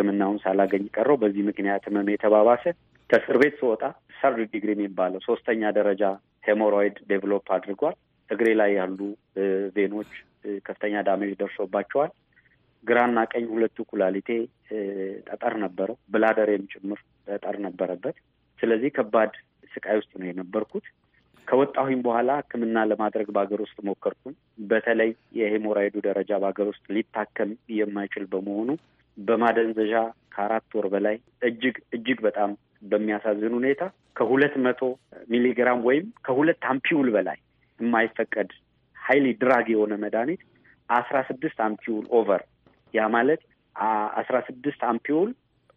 ሕክምናውን 0.00 0.38
ሳላገኝ 0.42 0.84
ቀረሁ። 0.94 1.16
በዚህ 1.22 1.42
ምክንያት 1.48 1.82
ህመሜ 1.88 2.08
የተባባሰ 2.12 2.62
ከእስር 3.10 3.36
ቤት 3.42 3.54
ስወጣ 3.60 3.82
third 4.18 4.38
degree 4.52 4.70
የሚባለው 4.74 5.20
ሶስተኛ 5.26 5.62
ደረጃ 5.78 6.02
hemorrhoid 6.46 6.96
develop 7.10 7.46
አድርጓል። 7.56 7.96
እግሬ 8.30 8.48
ላይ 8.60 8.70
ያሉ 8.78 8.98
vein 9.76 9.94
ኖች 9.94 10.12
ከፍተኛ 10.66 11.02
damage 11.08 11.32
ደርሶባቸዋል። 11.40 12.10
ግራና 12.84 13.18
ቀኝ 13.32 13.44
ሁለቱ 13.52 13.78
ኩላሊቴ 13.90 14.28
ጠጠር 15.28 15.54
ነበረው፣ 15.64 15.96
bladder 16.12 16.42
ሬም 16.42 16.64
ጭምር 16.72 17.00
ጠጠር 17.28 17.58
ነበረበት። 17.66 18.16
ስለዚህ 18.58 18.92
ከባድ 18.96 19.34
ስቃይ 19.72 19.98
ውስጥ 20.00 20.12
ነው 20.20 20.28
የነበርኩት። 20.28 20.86
ከወጣሁኝ 21.46 22.00
በኋላ 22.06 22.30
ሕክምና 22.40 22.78
ለማድረግ 22.90 23.28
በሀገር 23.34 23.60
ውስጥ 23.64 23.78
ሞከርኩኝ። 23.88 24.34
በተለይ 24.70 25.10
የ 25.40 25.48
hemorrhoid 25.48 25.88
ኡ 25.88 25.96
ደረጃ 26.08 26.30
በሀገር 26.42 26.68
ውስጥ 26.72 26.84
ሊታከም 26.96 27.50
የማይችል 27.76 28.26
በመሆኑ 28.32 28.68
በማደንዘዣ 29.18 29.94
ከአራት 30.34 30.74
ወር 30.76 30.86
በላይ 30.92 31.16
እጅግ 31.48 31.76
እጅግ 31.96 32.18
በጣም 32.26 32.50
በሚያሳዝን 32.90 33.54
ሁኔታ 33.58 33.82
ከሁለት 34.16 34.54
መቶ 34.64 34.80
ሚሊግራም 35.30 35.80
ወይም 35.88 36.06
ከሁለት 36.26 36.62
ampoule 36.70 37.08
በላይ 37.16 37.38
የማይፈቀድ 37.80 38.50
highly 38.96 39.26
drug 39.40 39.66
የሆነ 39.74 39.92
መድኃኒት 40.02 40.42
አስራ 40.88 41.16
ስድስት 41.28 41.58
ampoule 41.66 42.04
over 42.18 42.42
ያ 42.94 43.02
ማለት 43.14 43.42
አስራ 44.20 44.36
ስድስት 44.48 44.80
ampoule 44.90 45.30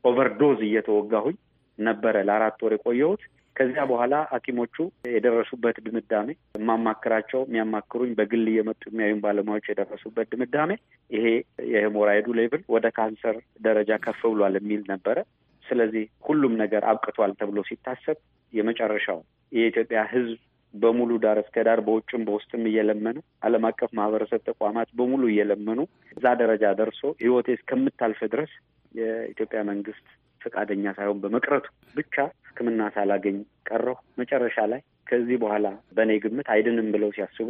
overdose 0.03 0.59
እየተወጋሁኝ 0.67 1.35
ነበረ 1.77 2.15
ለአራት 2.27 2.57
ወር 2.65 2.73
የቆየሁት። 2.75 3.21
ከዚያ 3.55 3.81
በኋላ 3.89 4.15
ሐኪሞቹ 4.31 4.75
የደረሱበት 5.13 5.77
ድምዳሜ 5.85 6.29
የማማክራቸው 6.57 7.41
የሚያማክሩኝ 7.45 8.11
በግል 8.19 8.45
እየመጡ 8.51 8.81
የሚያዩን 8.89 9.21
ባለሙያዎች 9.25 9.67
የደረሱበት 9.71 10.27
ድምዳሜ 10.33 10.71
ይሄ 11.09 11.25
የ 11.73 11.82
hemorrhoid 11.82 12.27
ኡ 12.39 12.46
level 12.46 12.63
ወደ 12.75 12.87
ካንሰር 12.97 13.37
ደረጃ 13.67 13.99
ከፍ 14.05 14.21
ብሏል 14.33 14.55
የሚል 14.59 14.81
ነበረ። 14.93 15.17
ስለዚህ 15.65 16.05
ሁሉም 16.27 16.55
ነገር 16.61 16.83
አብቅቷል 16.91 17.31
ተብሎ 17.39 17.59
ሲታሰብ 17.69 18.17
የመጨረሻው 18.53 19.19
የኢትዮጵያ 19.51 20.01
ሕዝብ 20.11 20.39
በሙሉ 20.73 21.11
ዳር 21.23 21.37
እስከ 21.41 21.63
ዳር 21.67 21.79
በውጭም 21.87 22.21
በውስጥም 22.27 22.63
እየለመኑ 22.69 23.17
ዓለም 23.47 23.65
አቀፍ 23.69 23.91
ማህበረሰብ 23.97 24.41
ተቋማት 24.49 24.89
በሙሉ 24.99 25.23
እየለመኑ 25.31 25.79
እዛ 26.17 26.25
ደረጃ 26.41 26.73
ደርሶ 26.79 27.01
ሕይወቴ 27.21 27.47
እስከምታልፍ 27.57 28.21
ድረስ 28.33 28.51
የኢትዮጵያ 28.91 29.59
መንግስት 29.69 30.05
ፈቃደኛ 30.43 30.85
ሳይሆን 30.97 31.21
በመቅረቱ 31.23 31.65
ብቻ 31.95 32.15
ሕክምና 32.47 32.81
ሳላገኝ 32.95 33.37
ቀረሁ። 33.69 33.97
መጨረሻ 34.21 34.57
ላይ 34.71 34.81
ከዚህ 35.07 35.37
በኋላ 35.43 35.67
በእኔ 35.95 36.11
ግምት 36.23 36.47
አይድንም 36.53 36.89
ብለው 36.93 37.09
ሲያስቡ 37.15 37.49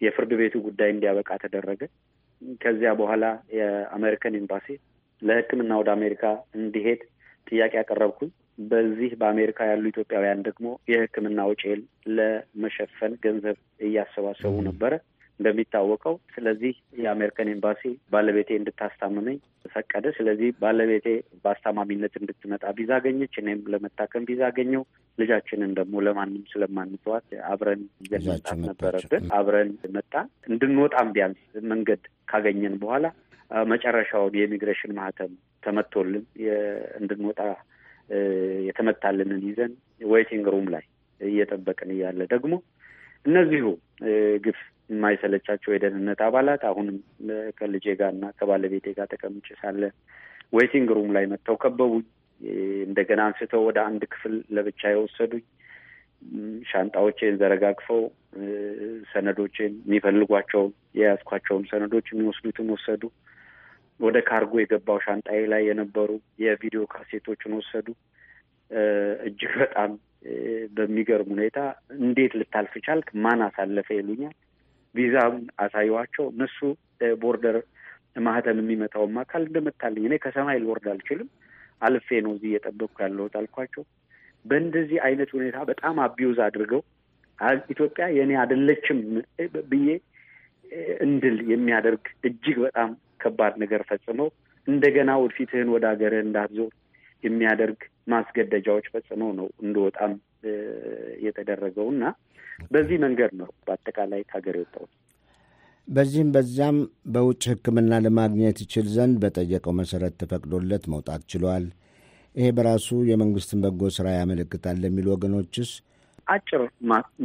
የፍርድ 0.00 0.32
ቤቱ 0.40 0.54
ጉዳይ 0.66 0.90
እንዲያበቃ 0.92 1.30
ተደረገ። 1.42 1.82
ከዚያ 2.60 2.90
በኋላ 3.00 3.24
የአሜሪካን 3.56 4.38
ኤምባሲ 4.38 4.66
ለሕክምና 5.22 5.72
ወደ 5.80 5.88
አሜሪካ 5.96 6.22
እንዲሄድ 6.58 7.00
ጥያቄ 7.46 7.72
ያቀረብኩኝ። 7.80 8.30
በዚህ 8.70 9.10
በአሜሪካ 9.20 9.58
ያሉ 9.68 9.84
ኢትዮጵያውያን 9.90 10.40
ደግሞ 10.46 10.66
የሕክምና 10.90 11.40
ወጪን 11.50 11.80
ለመሸፈን 12.16 13.12
ገንዘብ 13.24 13.56
እያሰባሰቡ 13.80 14.54
ነበረ 14.68 14.92
እንደሚታወቀው። 15.40 16.14
ስለዚህ 16.34 16.72
የአሜሪካን 17.02 17.50
ኤምባሲ 17.52 17.82
ባለቤቴ 18.12 18.50
እንድታስታምመኝ 18.58 19.36
ፈቀደ። 19.74 20.06
ስለዚህ 20.16 20.48
ባለቤቴ 20.62 21.06
በአስታማሚነት 21.42 22.14
እንድትመጣ 22.20 22.64
ቪዛ 22.78 22.90
አገኘች። 22.98 23.34
እኔም 23.42 23.60
ለመታከም 23.72 24.26
ቪዛ 24.30 24.42
አገኘው። 24.50 24.82
ልጃችንን 25.18 25.72
ደግሞ 25.78 25.94
ለማንም 26.06 26.44
ስለማንተዋት 26.52 27.26
አብረን 27.50 27.82
ይዘን 28.04 28.24
መምጣት 28.28 28.58
ነበረብን። 28.64 29.24
አብረን 29.38 29.70
መጣን። 29.96 30.28
እንድንወጣም 30.50 31.10
ቢያንስ 31.16 31.42
መንገድ 31.70 32.02
ካገኘን 32.28 32.76
በኋላ 32.82 33.06
መጨረሻውን 33.70 34.36
የኢሚግሬሽን 34.38 34.92
ማህተም 34.98 35.32
ተመቶልን 35.62 36.24
እንድንወጣ 37.00 37.40
የተመታልንን 38.68 39.42
ይዘን 39.48 39.72
waiting 40.10 40.46
room 40.54 40.66
ላይ 40.74 40.84
እየጠበቅን 41.20 41.90
እያለ 41.94 42.20
ደግሞ 42.32 42.52
እነዚሁ 43.24 43.64
ግፍ 44.44 44.60
የማይሰለቻቸው 44.90 45.70
የደህንነት 45.72 46.20
አባላት 46.26 46.62
አሁንም 46.70 46.96
ከልጄ 47.58 47.86
ጋር 48.00 48.10
እና 48.14 48.26
ከባለቤቴ 48.38 48.86
ጋር 48.98 49.06
ተቀምጬ 49.12 49.48
ሳለ 49.60 49.82
waiting 50.52 50.88
room 50.96 51.10
ላይ 51.16 51.24
መጥተው 51.32 51.56
ከበቡኝ። 51.62 52.04
እንደገና 52.86 53.20
አንስተው 53.28 53.62
ወደ 53.66 53.78
አንድ 53.88 54.02
ክፍል 54.12 54.34
ለብቻ 54.56 54.82
የወሰዱኝ፣ 54.92 55.42
ሻንጣዎቼን 56.70 57.38
ዘረጋግፈው 57.40 58.00
ሰነዶቼን 59.12 59.72
የሚፈልጓቸውን 59.82 60.70
የያዝኳቸውን 60.98 61.64
ሰነዶች 61.70 62.06
የሚወስዱትን 62.10 62.68
ወሰዱ። 62.74 63.02
ወደ 64.00 64.18
ካርጎ 64.28 64.52
የገባው 64.60 64.98
ሻንጣዬ 65.06 65.40
ላይ 65.52 65.62
የነበሩ 65.68 66.10
የቪዲዮ 66.44 66.82
ካሴቶችን 66.92 67.56
ወሰዱ። 67.58 67.88
እጅግ 69.26 69.52
በጣም 69.62 69.90
በሚገርም 70.76 71.30
ሁኔታ 71.34 71.58
እንዴት 71.98 72.32
ልታልፍ 72.40 72.74
ቻልክ? 72.86 73.08
ማን 73.24 73.40
አሳለፈ 73.46 73.88
ይሉኛል። 73.98 74.36
ቪዛውን 74.94 75.42
አሳየኋቸው። 75.64 76.24
እነሱ 76.32 76.58
border 77.22 77.56
ማህተም 78.26 78.58
የሚመታውም 78.62 79.16
አካል 79.22 79.42
እንደመታልኝ 79.46 80.04
እኔ 80.08 80.14
ከሰማይ 80.24 80.58
ልወርድ 80.62 80.86
አልችልም። 80.92 81.28
አልፌ 81.82 82.08
ነው 82.24 82.32
እዚህ 82.36 82.48
እየጠበቅኩ 82.50 82.96
ያለሁት 83.04 83.34
አልኳቸው። 83.40 83.82
በእንደዚህ 84.44 84.98
አይነት 85.06 85.30
ሁኔታ 85.36 85.58
በጣም 85.70 85.96
አቢዩዝ 86.04 86.38
አድርገው 86.46 86.82
ኢትዮጵያ 87.68 88.04
የእኔ 88.16 88.32
አይደለችም 88.40 88.98
ብዬ 89.70 89.88
እንድል 91.04 91.36
የሚያደርግ 91.52 92.04
እጅግ 92.28 92.56
በጣም 92.64 92.90
ከባድ 93.22 93.54
ነገር 93.62 93.82
ፈጽመው 93.88 94.28
እንደገና 94.66 95.10
ወደፊትህን 95.22 95.68
ወደ 95.74 95.84
ሀገርህ 95.92 96.22
እንዳትዞር 96.26 96.72
የሚያደርግ 97.22 97.80
ማስገደጃዎች 98.12 98.86
ፈጽመው 98.92 99.30
ነው 99.38 99.48
እንደወጣም 99.64 100.12
የተደረገው 101.24 101.88
እና 101.94 102.04
በዚህ 102.70 102.98
መንገድ 103.04 103.32
ነው 103.40 103.50
በአጠቃላይ 103.66 104.22
ከሀገር 104.28 104.56
የወጣሁት። 104.58 104.90
በዚህም 105.88 106.28
በዚያም 106.34 106.76
በውጭ 107.12 107.42
ሕክምና 107.52 107.92
ለማግኘት 108.04 108.58
ይችል 108.64 108.86
ዘንድ 108.94 109.16
በጠየቀው 109.22 109.72
መሰረት 109.78 110.14
ተፈቅዶለት 110.20 110.84
መውጣት 110.92 111.22
ችሏል። 111.30 111.64
ይሄ 112.34 112.48
በራሱ 112.56 112.88
የመንግስትን 113.08 113.62
በጎ 113.64 113.82
ስራ 113.96 114.08
ያመለክታል 114.14 114.76
ለሚሉ 114.82 115.06
ወገኖችስ 115.14 115.70
አጭር 116.26 116.62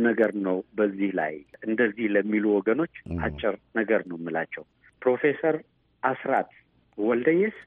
ነገር 0.05 0.31
ነው። 0.45 0.57
በዚህ 0.77 1.09
ላይ 1.19 1.33
እንደዚህ 1.65 2.05
ለሚሉ 2.15 2.45
ወገኖች 2.55 2.93
አጭር 3.25 3.55
ነገር 3.75 4.01
ነው 4.09 4.17
የምላቸው። 4.19 4.63
ፕሮፌሰር 5.01 5.55
አስራት 6.03 6.49
ወልደየስ 6.97 7.57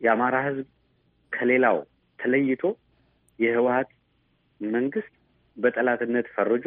የአማራ 0.00 0.36
ህዝብ 0.46 0.66
ከሌላው 1.32 1.78
ተለይቶ 2.18 2.62
የህወሀት 3.38 3.90
መንግስት 4.60 5.12
በጠላትነት 5.56 6.26
ፈርጆ 6.34 6.64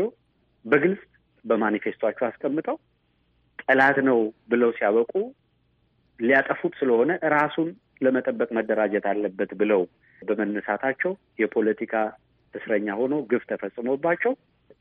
በግልጽ 0.66 1.02
በማኒፌስቷቸው 1.46 2.26
አስቀምጠው 2.30 2.78
ጠላት 3.64 3.98
ነው 4.10 4.20
ብለው 4.52 4.72
ሲያበቁ 4.78 5.14
ሊያጠፉት 6.20 6.74
ስለሆነ 6.80 7.12
ራሱን 7.36 7.70
ለመጠበቅ 8.02 8.50
መደራጀት 8.58 9.06
አለበት 9.12 9.52
ብለው 9.62 9.82
በመነሳታቸው 10.22 11.12
የፖለቲካ 11.40 11.94
እስረኛ 12.54 12.88
ሆኖ 13.00 13.16
ግፍ 13.32 13.44
ተፈጽሞባቸው 13.52 14.34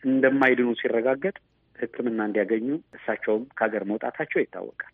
እንደማይድኑ 0.04 0.68
ሲረጋገጥ 0.80 1.36
ሕክምና 1.76 2.20
እንዲያገኙ 2.28 2.68
እሳቸውም 2.96 3.42
ከሀገር 3.56 3.82
መውጣታቸው 3.90 4.40
ይታወቃል። 4.42 4.92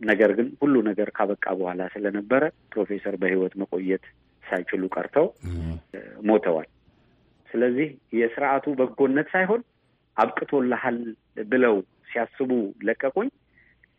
ነገር 0.00 0.30
ግን 0.38 0.48
ሁሉ 0.62 0.74
ነገር 0.88 1.08
ካበቃ 1.16 1.46
በኋላ 1.58 1.82
ስለነበረ 1.94 2.42
ፕሮፌሰር 2.72 3.14
በህይወት 3.22 3.54
መቆየት 3.60 4.04
ሳይችሉ 4.44 4.82
ቀርተው 4.94 5.26
ሞተዋል። 6.28 6.68
ስለዚህ 7.48 7.88
የስርዓቱ 8.20 8.66
በጎነት 8.80 9.28
ሳይሆን 9.34 9.60
አብቅቶልሃል 10.16 10.98
ብለው 11.50 11.76
ሲያስቡ 12.10 12.50
ለቀቁኝ። 12.86 13.28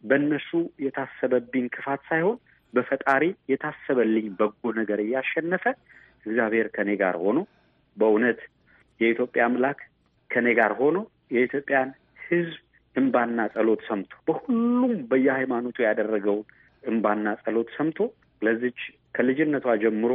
በእነሱ 0.04 0.50
የታሰበብኝ 0.86 1.66
ክፋት 1.76 2.02
ሳይሆን 2.10 2.38
በፈጣሪ 2.74 3.24
የታሰበልኝ 3.52 4.28
በጎ 4.40 4.72
ነገር 4.80 5.00
እያሸነፈ 5.06 5.64
እግዚአብሔር 6.26 6.68
ከኔ 6.76 6.90
ጋር 7.02 7.16
ሆኖ 7.24 7.40
በእውነት 7.98 8.40
የኢትዮጵያ 9.00 9.44
አምላክ 9.50 9.80
ከኔ 10.30 10.48
ጋር 10.60 10.72
ሆኖ 10.80 10.98
የኢትዮጵያን 11.36 11.90
ህዝብ 12.20 12.56
እንባና 12.96 13.40
ጸሎት 13.54 13.82
ሰምቶ 13.88 14.14
በሁሉም 14.28 14.94
በየሃይማኖቱ 15.10 15.78
ያደረገውን 15.88 16.46
እንባና 16.84 17.28
ጸሎት 17.42 17.70
ሰምቶ 17.78 18.00
ለዚች 18.42 18.80
ከልጅነቷ 19.16 19.76
ጀምሮ 19.84 20.12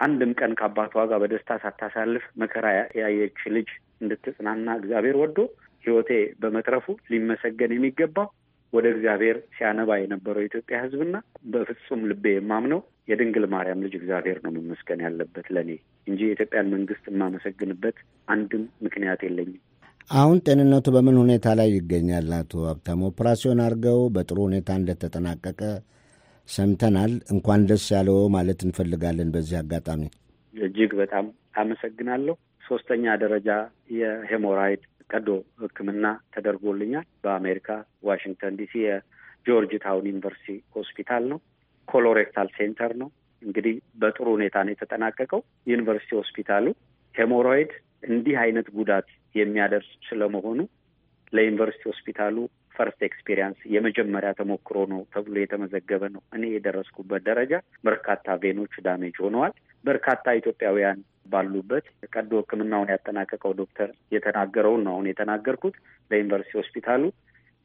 አንድም 0.00 0.32
ቀን 0.40 0.52
ከአባቷ 0.58 0.94
ጋር 1.10 1.18
በደስታ 1.22 1.50
ሳታሳልፍ 1.62 2.24
መከራ 2.42 2.66
ያየች 3.00 3.40
ልጅ 3.56 3.68
እንድትጽናና 4.00 4.68
እግዚአብሔር 4.78 5.16
ወዶ 5.22 5.38
ህይወቴ 5.84 6.10
በመትረፉ 6.40 6.86
ሊመሰገን 7.12 7.74
የሚገባው 7.74 8.28
ወደ 8.72 8.86
እግዚአብሔር 8.94 9.36
ሲያነባ 9.56 9.90
የነበረው 9.98 10.42
የኢትዮጵያ 10.42 10.76
ህዝብና 10.84 11.16
በፍጹም 11.52 12.00
ልቤ 12.10 12.24
የማምነው 12.34 12.80
የድንግል 13.08 13.44
ማርያም 13.52 13.82
ልጅ 13.84 13.94
እግዚአብሔር 13.98 14.38
ነው 14.44 14.52
መመስገን 14.56 15.02
ያለበት 15.04 15.46
ለእኔ 15.54 15.70
እንጂ 16.06 16.20
የኢትዮጵያን 16.26 16.72
መንግስት 16.74 17.04
የማመሰግንበት 17.10 17.96
አንድም 18.28 18.64
ምክንያት 18.86 19.22
የለኝም። 19.26 19.60
አሁን 20.10 20.38
ጤንነቱ 20.46 20.86
በምን 20.94 21.16
ሁኔታ 21.20 21.46
ላይ 21.58 21.68
ይገኛል? 21.74 22.26
አቶ 22.38 22.52
ሀብታሙ 22.68 23.00
ኦፕራሲዮን 23.10 23.60
አድርገው 23.66 24.00
በጥሩ 24.16 24.38
ሁኔታ 24.48 24.70
እንደተጠናቀቀ 24.80 25.60
ሰምተናል። 26.48 27.12
እንኳን 27.34 27.60
ደስ 27.70 27.86
ያለው 27.94 28.18
ማለት 28.34 28.60
እንፈልጋለን። 28.66 29.30
በዚህ 29.34 29.56
አጋጣሚ 29.60 30.02
እጅግ 30.54 30.90
በጣም 31.00 31.26
አመሰግናለሁ። 31.60 32.34
ሶስተኛ 32.64 33.14
ደረጃ 33.22 33.48
የ 33.98 34.12
hemorrhoid 34.12 34.82
ቀዶ 35.10 35.28
ሕክምና 35.62 36.04
ተደርጎልኛል። 36.34 37.06
በአሜሪካ 37.24 37.68
ዋሽንግተን 38.08 38.54
ዲሲ 38.60 38.74
የጆርጅ 38.84 39.72
ታውን 39.84 40.06
ዩኒቨርሲቲ 40.10 40.48
ሆስፒታል 40.76 41.24
ነው። 41.32 41.38
colorectal 41.88 42.48
center 42.56 42.92
ነው። 43.02 43.08
እንግዲህ 43.42 43.74
በጥሩ 44.00 44.26
ሁኔታ 44.36 44.56
ነው 44.64 44.72
የተጠናቀቀው። 44.74 45.40
ዩኒቨርሲቲ 45.72 46.12
ሆስፒታሉ 46.20 46.66
hemorrhoid 47.14 47.72
እንዲህ 48.08 48.36
አይነት 48.44 48.66
ጉዳት 48.78 49.08
የሚያደርስ 49.34 49.90
ስለመሆኑ 50.08 50.58
ለዩኒቨርሲቲ 51.32 51.84
ሆስፒታሉ 51.90 52.36
first 52.74 53.00
experience 53.06 53.58
የመጀመሪያ 53.74 54.30
ተሞክሮ 54.38 54.78
ነው 54.92 55.00
ተብሎ 55.12 55.36
የተመዘገበ 55.40 56.02
ነው። 56.14 56.22
እኔ 56.36 56.44
የደረስኩበት 56.52 57.22
ደረጃ 57.28 57.52
በርካታ 57.84 58.36
vein 58.42 58.58
ኦች 58.58 58.74
damage 58.86 59.16
ሆነዋል። 59.24 59.52
በርካታ 59.84 60.34
ኢትዮጵያውያን 60.36 60.98
ባሉበት 61.26 61.84
ቀዶ 62.14 62.32
ሕክምናውን 62.42 62.90
ያጠናቀቀው 62.92 63.52
ዶክተር 63.60 63.90
የተናገረውን 64.14 64.82
ነው 64.86 64.92
አሁን 64.94 65.08
የተናገርኩት። 65.10 65.76
ለዩኒቨርሲቲ 66.10 66.56
ሆስፒታሉ 66.60 67.02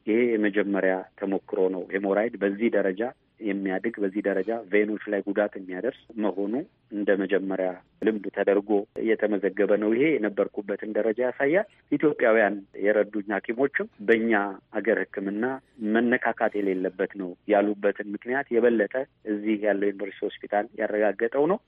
ይሄ 0.06 0.20
የመጀመሪያ 0.30 0.92
ተሞክሮ 1.18 1.60
ነው። 1.74 1.82
hemorrhoid 1.92 2.34
በዚህ 2.42 2.68
ደረጃ 2.76 3.02
የሚያድግ 3.40 3.94
በዚህ 4.02 4.22
ደረጃ 4.26 4.50
vein 4.72 4.88
ኦች 4.88 5.04
ላይ 5.12 5.20
ጉዳት 5.26 5.52
የሚያደርስ 5.58 6.00
መሆኑ 6.24 6.52
እንደ 6.92 7.10
መጀመሪያ 7.22 7.68
ልምድ 8.06 8.26
ተደርጎ 8.36 8.70
የተመዘገበ 9.08 9.72
ነው። 9.82 9.90
ይሄ 9.96 10.04
የነበርኩበትን 10.12 10.94
ደረጃ 10.96 11.18
ያሳያል። 11.26 11.66
ኢትዮጵያውያን 11.92 12.56
የረዱኝ 12.84 13.28
ሐኪሞችም 13.36 13.90
በእኛ 14.06 14.32
ሀገር 14.76 14.98
ሕክምና 15.04 15.44
መነካካት 15.94 16.54
የሌለበት 16.58 17.14
ነው 17.20 17.30
ያሉበትን 17.52 18.10
ምክንያት 18.14 18.48
የበለጠ 18.54 18.94
እዚህ 19.32 19.56
ያለው 19.68 19.88
ዩኒቨርሲቲ 19.90 20.26
ሆስፒታል 20.26 20.68
ያረጋገጠው 20.80 21.46
ነው። 21.52 21.60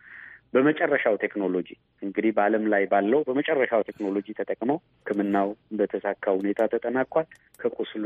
በመጨረሻው 0.55 1.15
ቴክኖሎጂ 1.23 1.69
እንግዲህ 2.03 2.33
በዓለም 2.37 2.65
ላይ 2.73 2.83
ባለው 2.91 3.21
በመጨረሻው 3.29 3.83
ቴክኖሎጂ 3.89 4.27
ተጠቅመው 4.39 4.79
ሕክምናው 5.01 5.49
በተሳካ 5.79 6.25
ሁኔታ 6.39 6.61
ተጠናቋል። 6.73 7.27
ከቁስሉ 7.61 8.05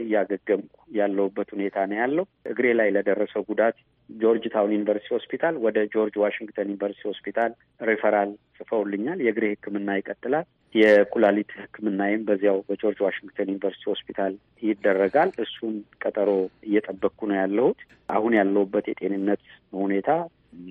እያገገምኩ 0.00 0.70
ያለውበት 0.96 1.48
ሁኔታ 1.54 1.76
ነው 1.90 1.98
ያለው። 2.00 2.24
እግሬ 2.50 2.66
ላይ 2.78 2.88
ለደረሰው 2.96 3.44
ጉዳት 3.48 3.76
ጆርጅ 4.10 4.44
ታውን 4.52 4.74
ዩኒቨርሲቲ 4.74 5.10
ሆስፒታል 5.14 5.54
ወደ 5.64 5.78
ጆርጅ 5.92 6.16
ዋሽንግተን 6.22 6.68
ዩኒቨርሲቲ 6.68 7.04
ሆስፒታል 7.10 7.52
ሬፈራል 7.88 8.30
ጽፈውልኛል። 8.58 9.18
የእግሬ 9.24 9.46
ሕክምና 9.52 9.96
ይቀጥላል። 9.98 10.46
የኩላሊት 10.74 11.50
ሕክምናዬም 11.58 12.22
በዚያው 12.28 12.58
በጆርጅ 12.68 13.00
ዋሽንግተን 13.04 13.50
ዩኒቨርሲቲ 13.50 13.84
ሆስፒታል 13.92 14.32
ይደረጋል። 14.64 15.30
እሱን 15.44 15.74
ቀጠሮ 16.02 16.30
እየጠበቅኩ 16.68 17.20
ነው 17.30 17.38
ያለሁት። 17.40 17.80
አሁን 18.10 18.32
ያለሁበት 18.38 18.86
የጤንነት 18.90 19.42
ሁኔታ 19.78 20.10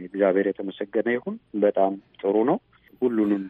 እግዚአብሔር 0.04 0.48
የተመሰገነ 0.50 1.08
ይሁን 1.16 1.36
በጣም 1.64 1.94
ጥሩ 2.22 2.36
ነው። 2.50 2.58
ሁሉንም 3.02 3.44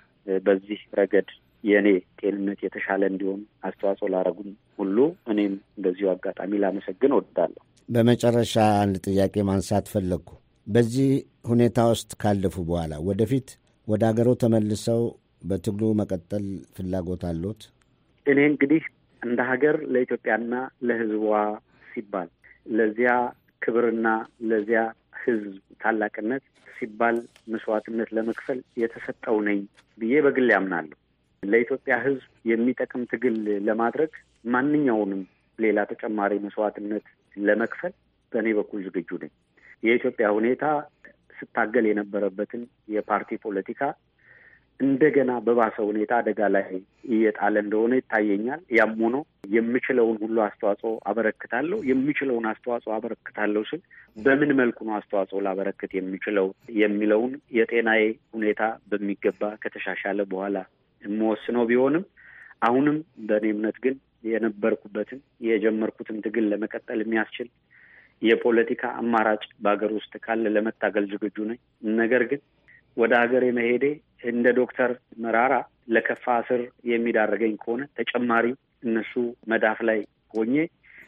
በዚህ 0.44 0.80
ረገድ 1.00 1.30
የእኔ 1.64 1.88
ጤንነት 2.20 2.60
የተሻለ 2.66 3.02
እንዲሆን 3.12 3.40
አስተዋጽኦ 3.68 4.08
ላደረጉን 4.14 4.50
ሁሉ 4.80 4.98
እኔም 5.34 5.54
በዚሁ 5.84 6.08
አጋጣሚ 6.14 6.60
ላመሰግን 6.64 7.14
እወዳለሁ። 7.16 7.62
በመጨረሻ 7.90 8.54
አንድ 8.82 8.96
ጥያቄ 9.08 9.36
ማንሳት 9.50 9.86
ፈለግኩ። 9.94 10.30
በዚህ 10.68 11.10
ሁኔታ 11.50 11.80
ውስጥ 11.92 12.12
ካለፉ 12.22 12.56
በኋላ 12.68 12.94
ወደፊት 13.08 13.48
ወደ 13.88 14.02
ሀገሮ 14.10 14.30
ተመልሰው 14.44 15.02
በትግሉ 15.44 15.86
መቀጠል 16.00 16.46
ፍላጎት 16.76 17.24
አለዎት? 17.30 17.62
እኔ 18.26 18.40
እንግዲህ 18.52 18.84
እንደ 19.22 19.40
ሀገር 19.50 19.76
ለኢትዮጵያና 19.94 20.54
ለሕዝቧ 20.88 21.26
ሲባል 21.88 22.30
ለዚያ 22.74 23.12
ክብርና 23.62 24.08
ለዚያ 24.50 24.82
ሕዝብ 25.24 25.52
ታላቅነት 25.82 26.44
ሲባል 26.78 27.18
መስዋዕትነት 27.52 28.10
ለመክፈል 28.18 28.60
የተሰጠው 28.82 29.38
ነኝ 29.48 29.60
ብዬ 29.98 30.14
በግል 30.26 30.48
ያምናለሁ። 30.56 30.98
ለኢትዮጵያ 31.44 31.96
ሕዝብ 32.04 32.22
የሚጠቅም 32.52 33.04
ትግል 33.12 33.38
ለማድረግ 33.68 34.12
ማንኛውንም 34.54 35.22
ሌላ 35.60 35.80
ተጨማሪ 35.92 36.34
መስዋዕትነት 36.46 37.06
ለመክፈል 37.38 37.94
በእኔ 38.32 38.48
በኩል 38.60 38.80
ዝግጁ 38.88 39.10
ነኝ። 39.24 39.32
የኢትዮጵያ 39.84 40.28
ሁኔታ 40.38 40.66
ስታገል 41.38 41.86
የነበረበትን 41.90 42.62
የፓርቲ 42.96 43.38
ፖለቲካ 43.46 43.82
እንደገና 44.80 45.32
በባሰ 45.46 45.76
ሁኔታ 45.90 46.12
አደጋ 46.22 46.40
ላይ 46.54 46.66
እየጣለ 47.10 47.56
እንደሆነ 47.64 47.94
ይታየኛል። 48.00 48.62
ያም 48.78 48.94
ሆኖ 49.02 49.16
የምችለውን 49.54 50.18
ሁሉ 50.24 50.38
አስተዋጽኦ 50.46 50.94
አበረክታለሁ። 51.10 51.80
የምችለውን 51.90 52.46
አስተዋጽኦ 52.52 52.92
አበረክታለሁ 52.96 53.64
ስል 53.70 53.82
በምን 54.18 54.52
መልኩ 54.60 54.80
ነው 54.88 54.96
አስተዋጽኦ 54.98 55.42
ላበረክት 55.46 55.92
የሚችለው 55.98 56.48
የሚለውን 56.82 57.34
የጤናዬ 57.58 58.04
ሁኔታ 58.36 58.62
በሚገባ 58.90 59.52
ከተሻሻለ 59.64 60.22
በኋላ 60.32 60.58
የምወስነው 61.04 61.64
ቢሆንም 61.70 62.04
አሁንም 62.62 62.98
በእኔ 63.28 63.46
እምነት 63.54 63.78
ግን 63.86 63.96
የነበርኩበትን 64.28 65.20
የጀመርኩትን 65.48 66.18
ትግል 66.26 66.46
ለመቀጠል 66.52 67.00
የሚያስችል 67.02 67.48
የፖለቲካ 68.22 68.84
አማራጭ 69.00 69.44
በሀገር 69.64 69.92
ውስጥ 69.98 70.14
ካለ 70.26 70.52
ለመታገል 70.56 71.06
ዝግጁ 71.12 71.38
ነኝ። 71.50 71.60
ነገር 72.00 72.24
ግን 72.30 72.42
ወደ 72.98 73.14
ሀገሬ 73.22 73.46
መሄዴ 73.58 73.86
እንደ 74.32 74.48
ዶክተር 74.60 74.92
መራራ 75.24 75.54
ለከፋ 75.88 76.36
እስር 76.44 76.62
የሚዳረገኝ 76.92 77.54
ከሆነ 77.64 77.84
ተጨማሪ 78.00 78.46
እነሱ 78.84 79.14
መዳፍ 79.52 79.80
ላይ 79.90 80.00
ሆኜ 80.34 80.56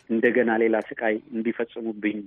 እንደገና 0.09 0.51
ሌላ 0.63 0.75
ስቃይ 0.89 1.15
እንዲፈጽሙብኝ 1.33 2.19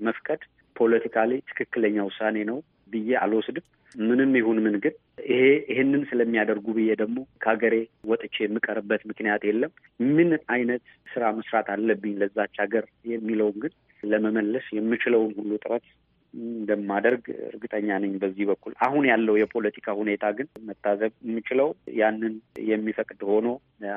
መፍቀድ 0.00 0.42
ፖለቲካሊ 0.76 1.32
ትክክለኛ 1.50 1.96
ውሳኔ 2.08 2.36
ነው 2.50 2.58
ብዬ 2.92 3.10
አልወስድም። 3.22 3.64
ምንም 4.02 4.30
ይሁን 4.38 4.58
ምን 4.62 4.76
ግን 4.84 4.94
ይሄ 5.28 5.42
ይህንን 5.70 6.02
ስለሚያደርጉ 6.08 6.66
ብዬ 6.78 6.90
ደግሞ 7.02 7.18
ከሀገሬ 7.42 7.74
ወጥቼ 8.10 8.36
የምቀርበት 8.42 9.02
ምክንያት 9.10 9.42
የለም። 9.48 9.72
ምን 10.16 10.30
አይነት 10.54 10.82
ስራ 11.12 11.24
መስራት 11.36 11.68
አለብኝ 11.74 12.14
ለዛች 12.22 12.54
ሀገር 12.62 12.84
የሚለውን 13.12 13.56
ግን 13.64 13.74
ለመመለስ 14.02 14.66
የምችለውን 14.76 15.32
ሁሉ 15.38 15.52
ጥረት 15.62 15.86
እንደማደርግ 16.34 17.22
እርግጠኛ 17.48 17.98
ነኝ። 18.02 18.12
በዚህ 18.22 18.44
በኩል 18.50 18.72
አሁን 18.86 19.04
ያለው 19.10 19.34
የፖለቲካ 19.40 19.96
ሁኔታ 20.00 20.24
ግን 20.38 20.48
መታዘብ 20.68 21.12
የምችለው 21.26 21.68
ያንን 21.98 22.34
የሚፈቅድ 22.68 23.20
ሆኖ 23.30 23.48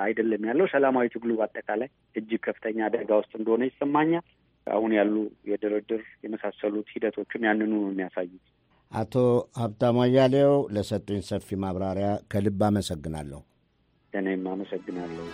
አይደለም 0.01 0.43
ያለው። 0.49 0.67
ሰላማዊ 0.73 1.07
ትግሉ 1.15 1.31
በአጠቃላይ 1.39 1.89
እጅግ 2.15 2.41
ከፍተኛ 2.47 2.79
አደጋ 2.87 3.09
ውስጥ 3.21 3.33
እንደሆነ 3.39 3.63
ይሰማኛል። 3.69 4.25
አሁን 4.67 4.91
ያሉ 4.97 5.15
የድርድር 5.49 6.01
የመሳሰሉት 6.23 6.87
ሂደቶችም 6.93 7.45
ያንኑ 7.47 7.71
ነው 7.75 7.91
የሚያሳዩት። 7.91 8.45
አቶ 8.91 9.13
ሀብታሙ 9.59 9.97
አያሌው 10.03 10.53
ለሰጡኝ 10.75 11.21
ሰፊ 11.29 11.57
ማብራሪያ 11.63 12.09
ከልብ 12.31 12.61
አመሰግናለሁ። 12.67 13.41
እኔም 14.13 14.45
አመሰግናለሁ። 14.51 15.25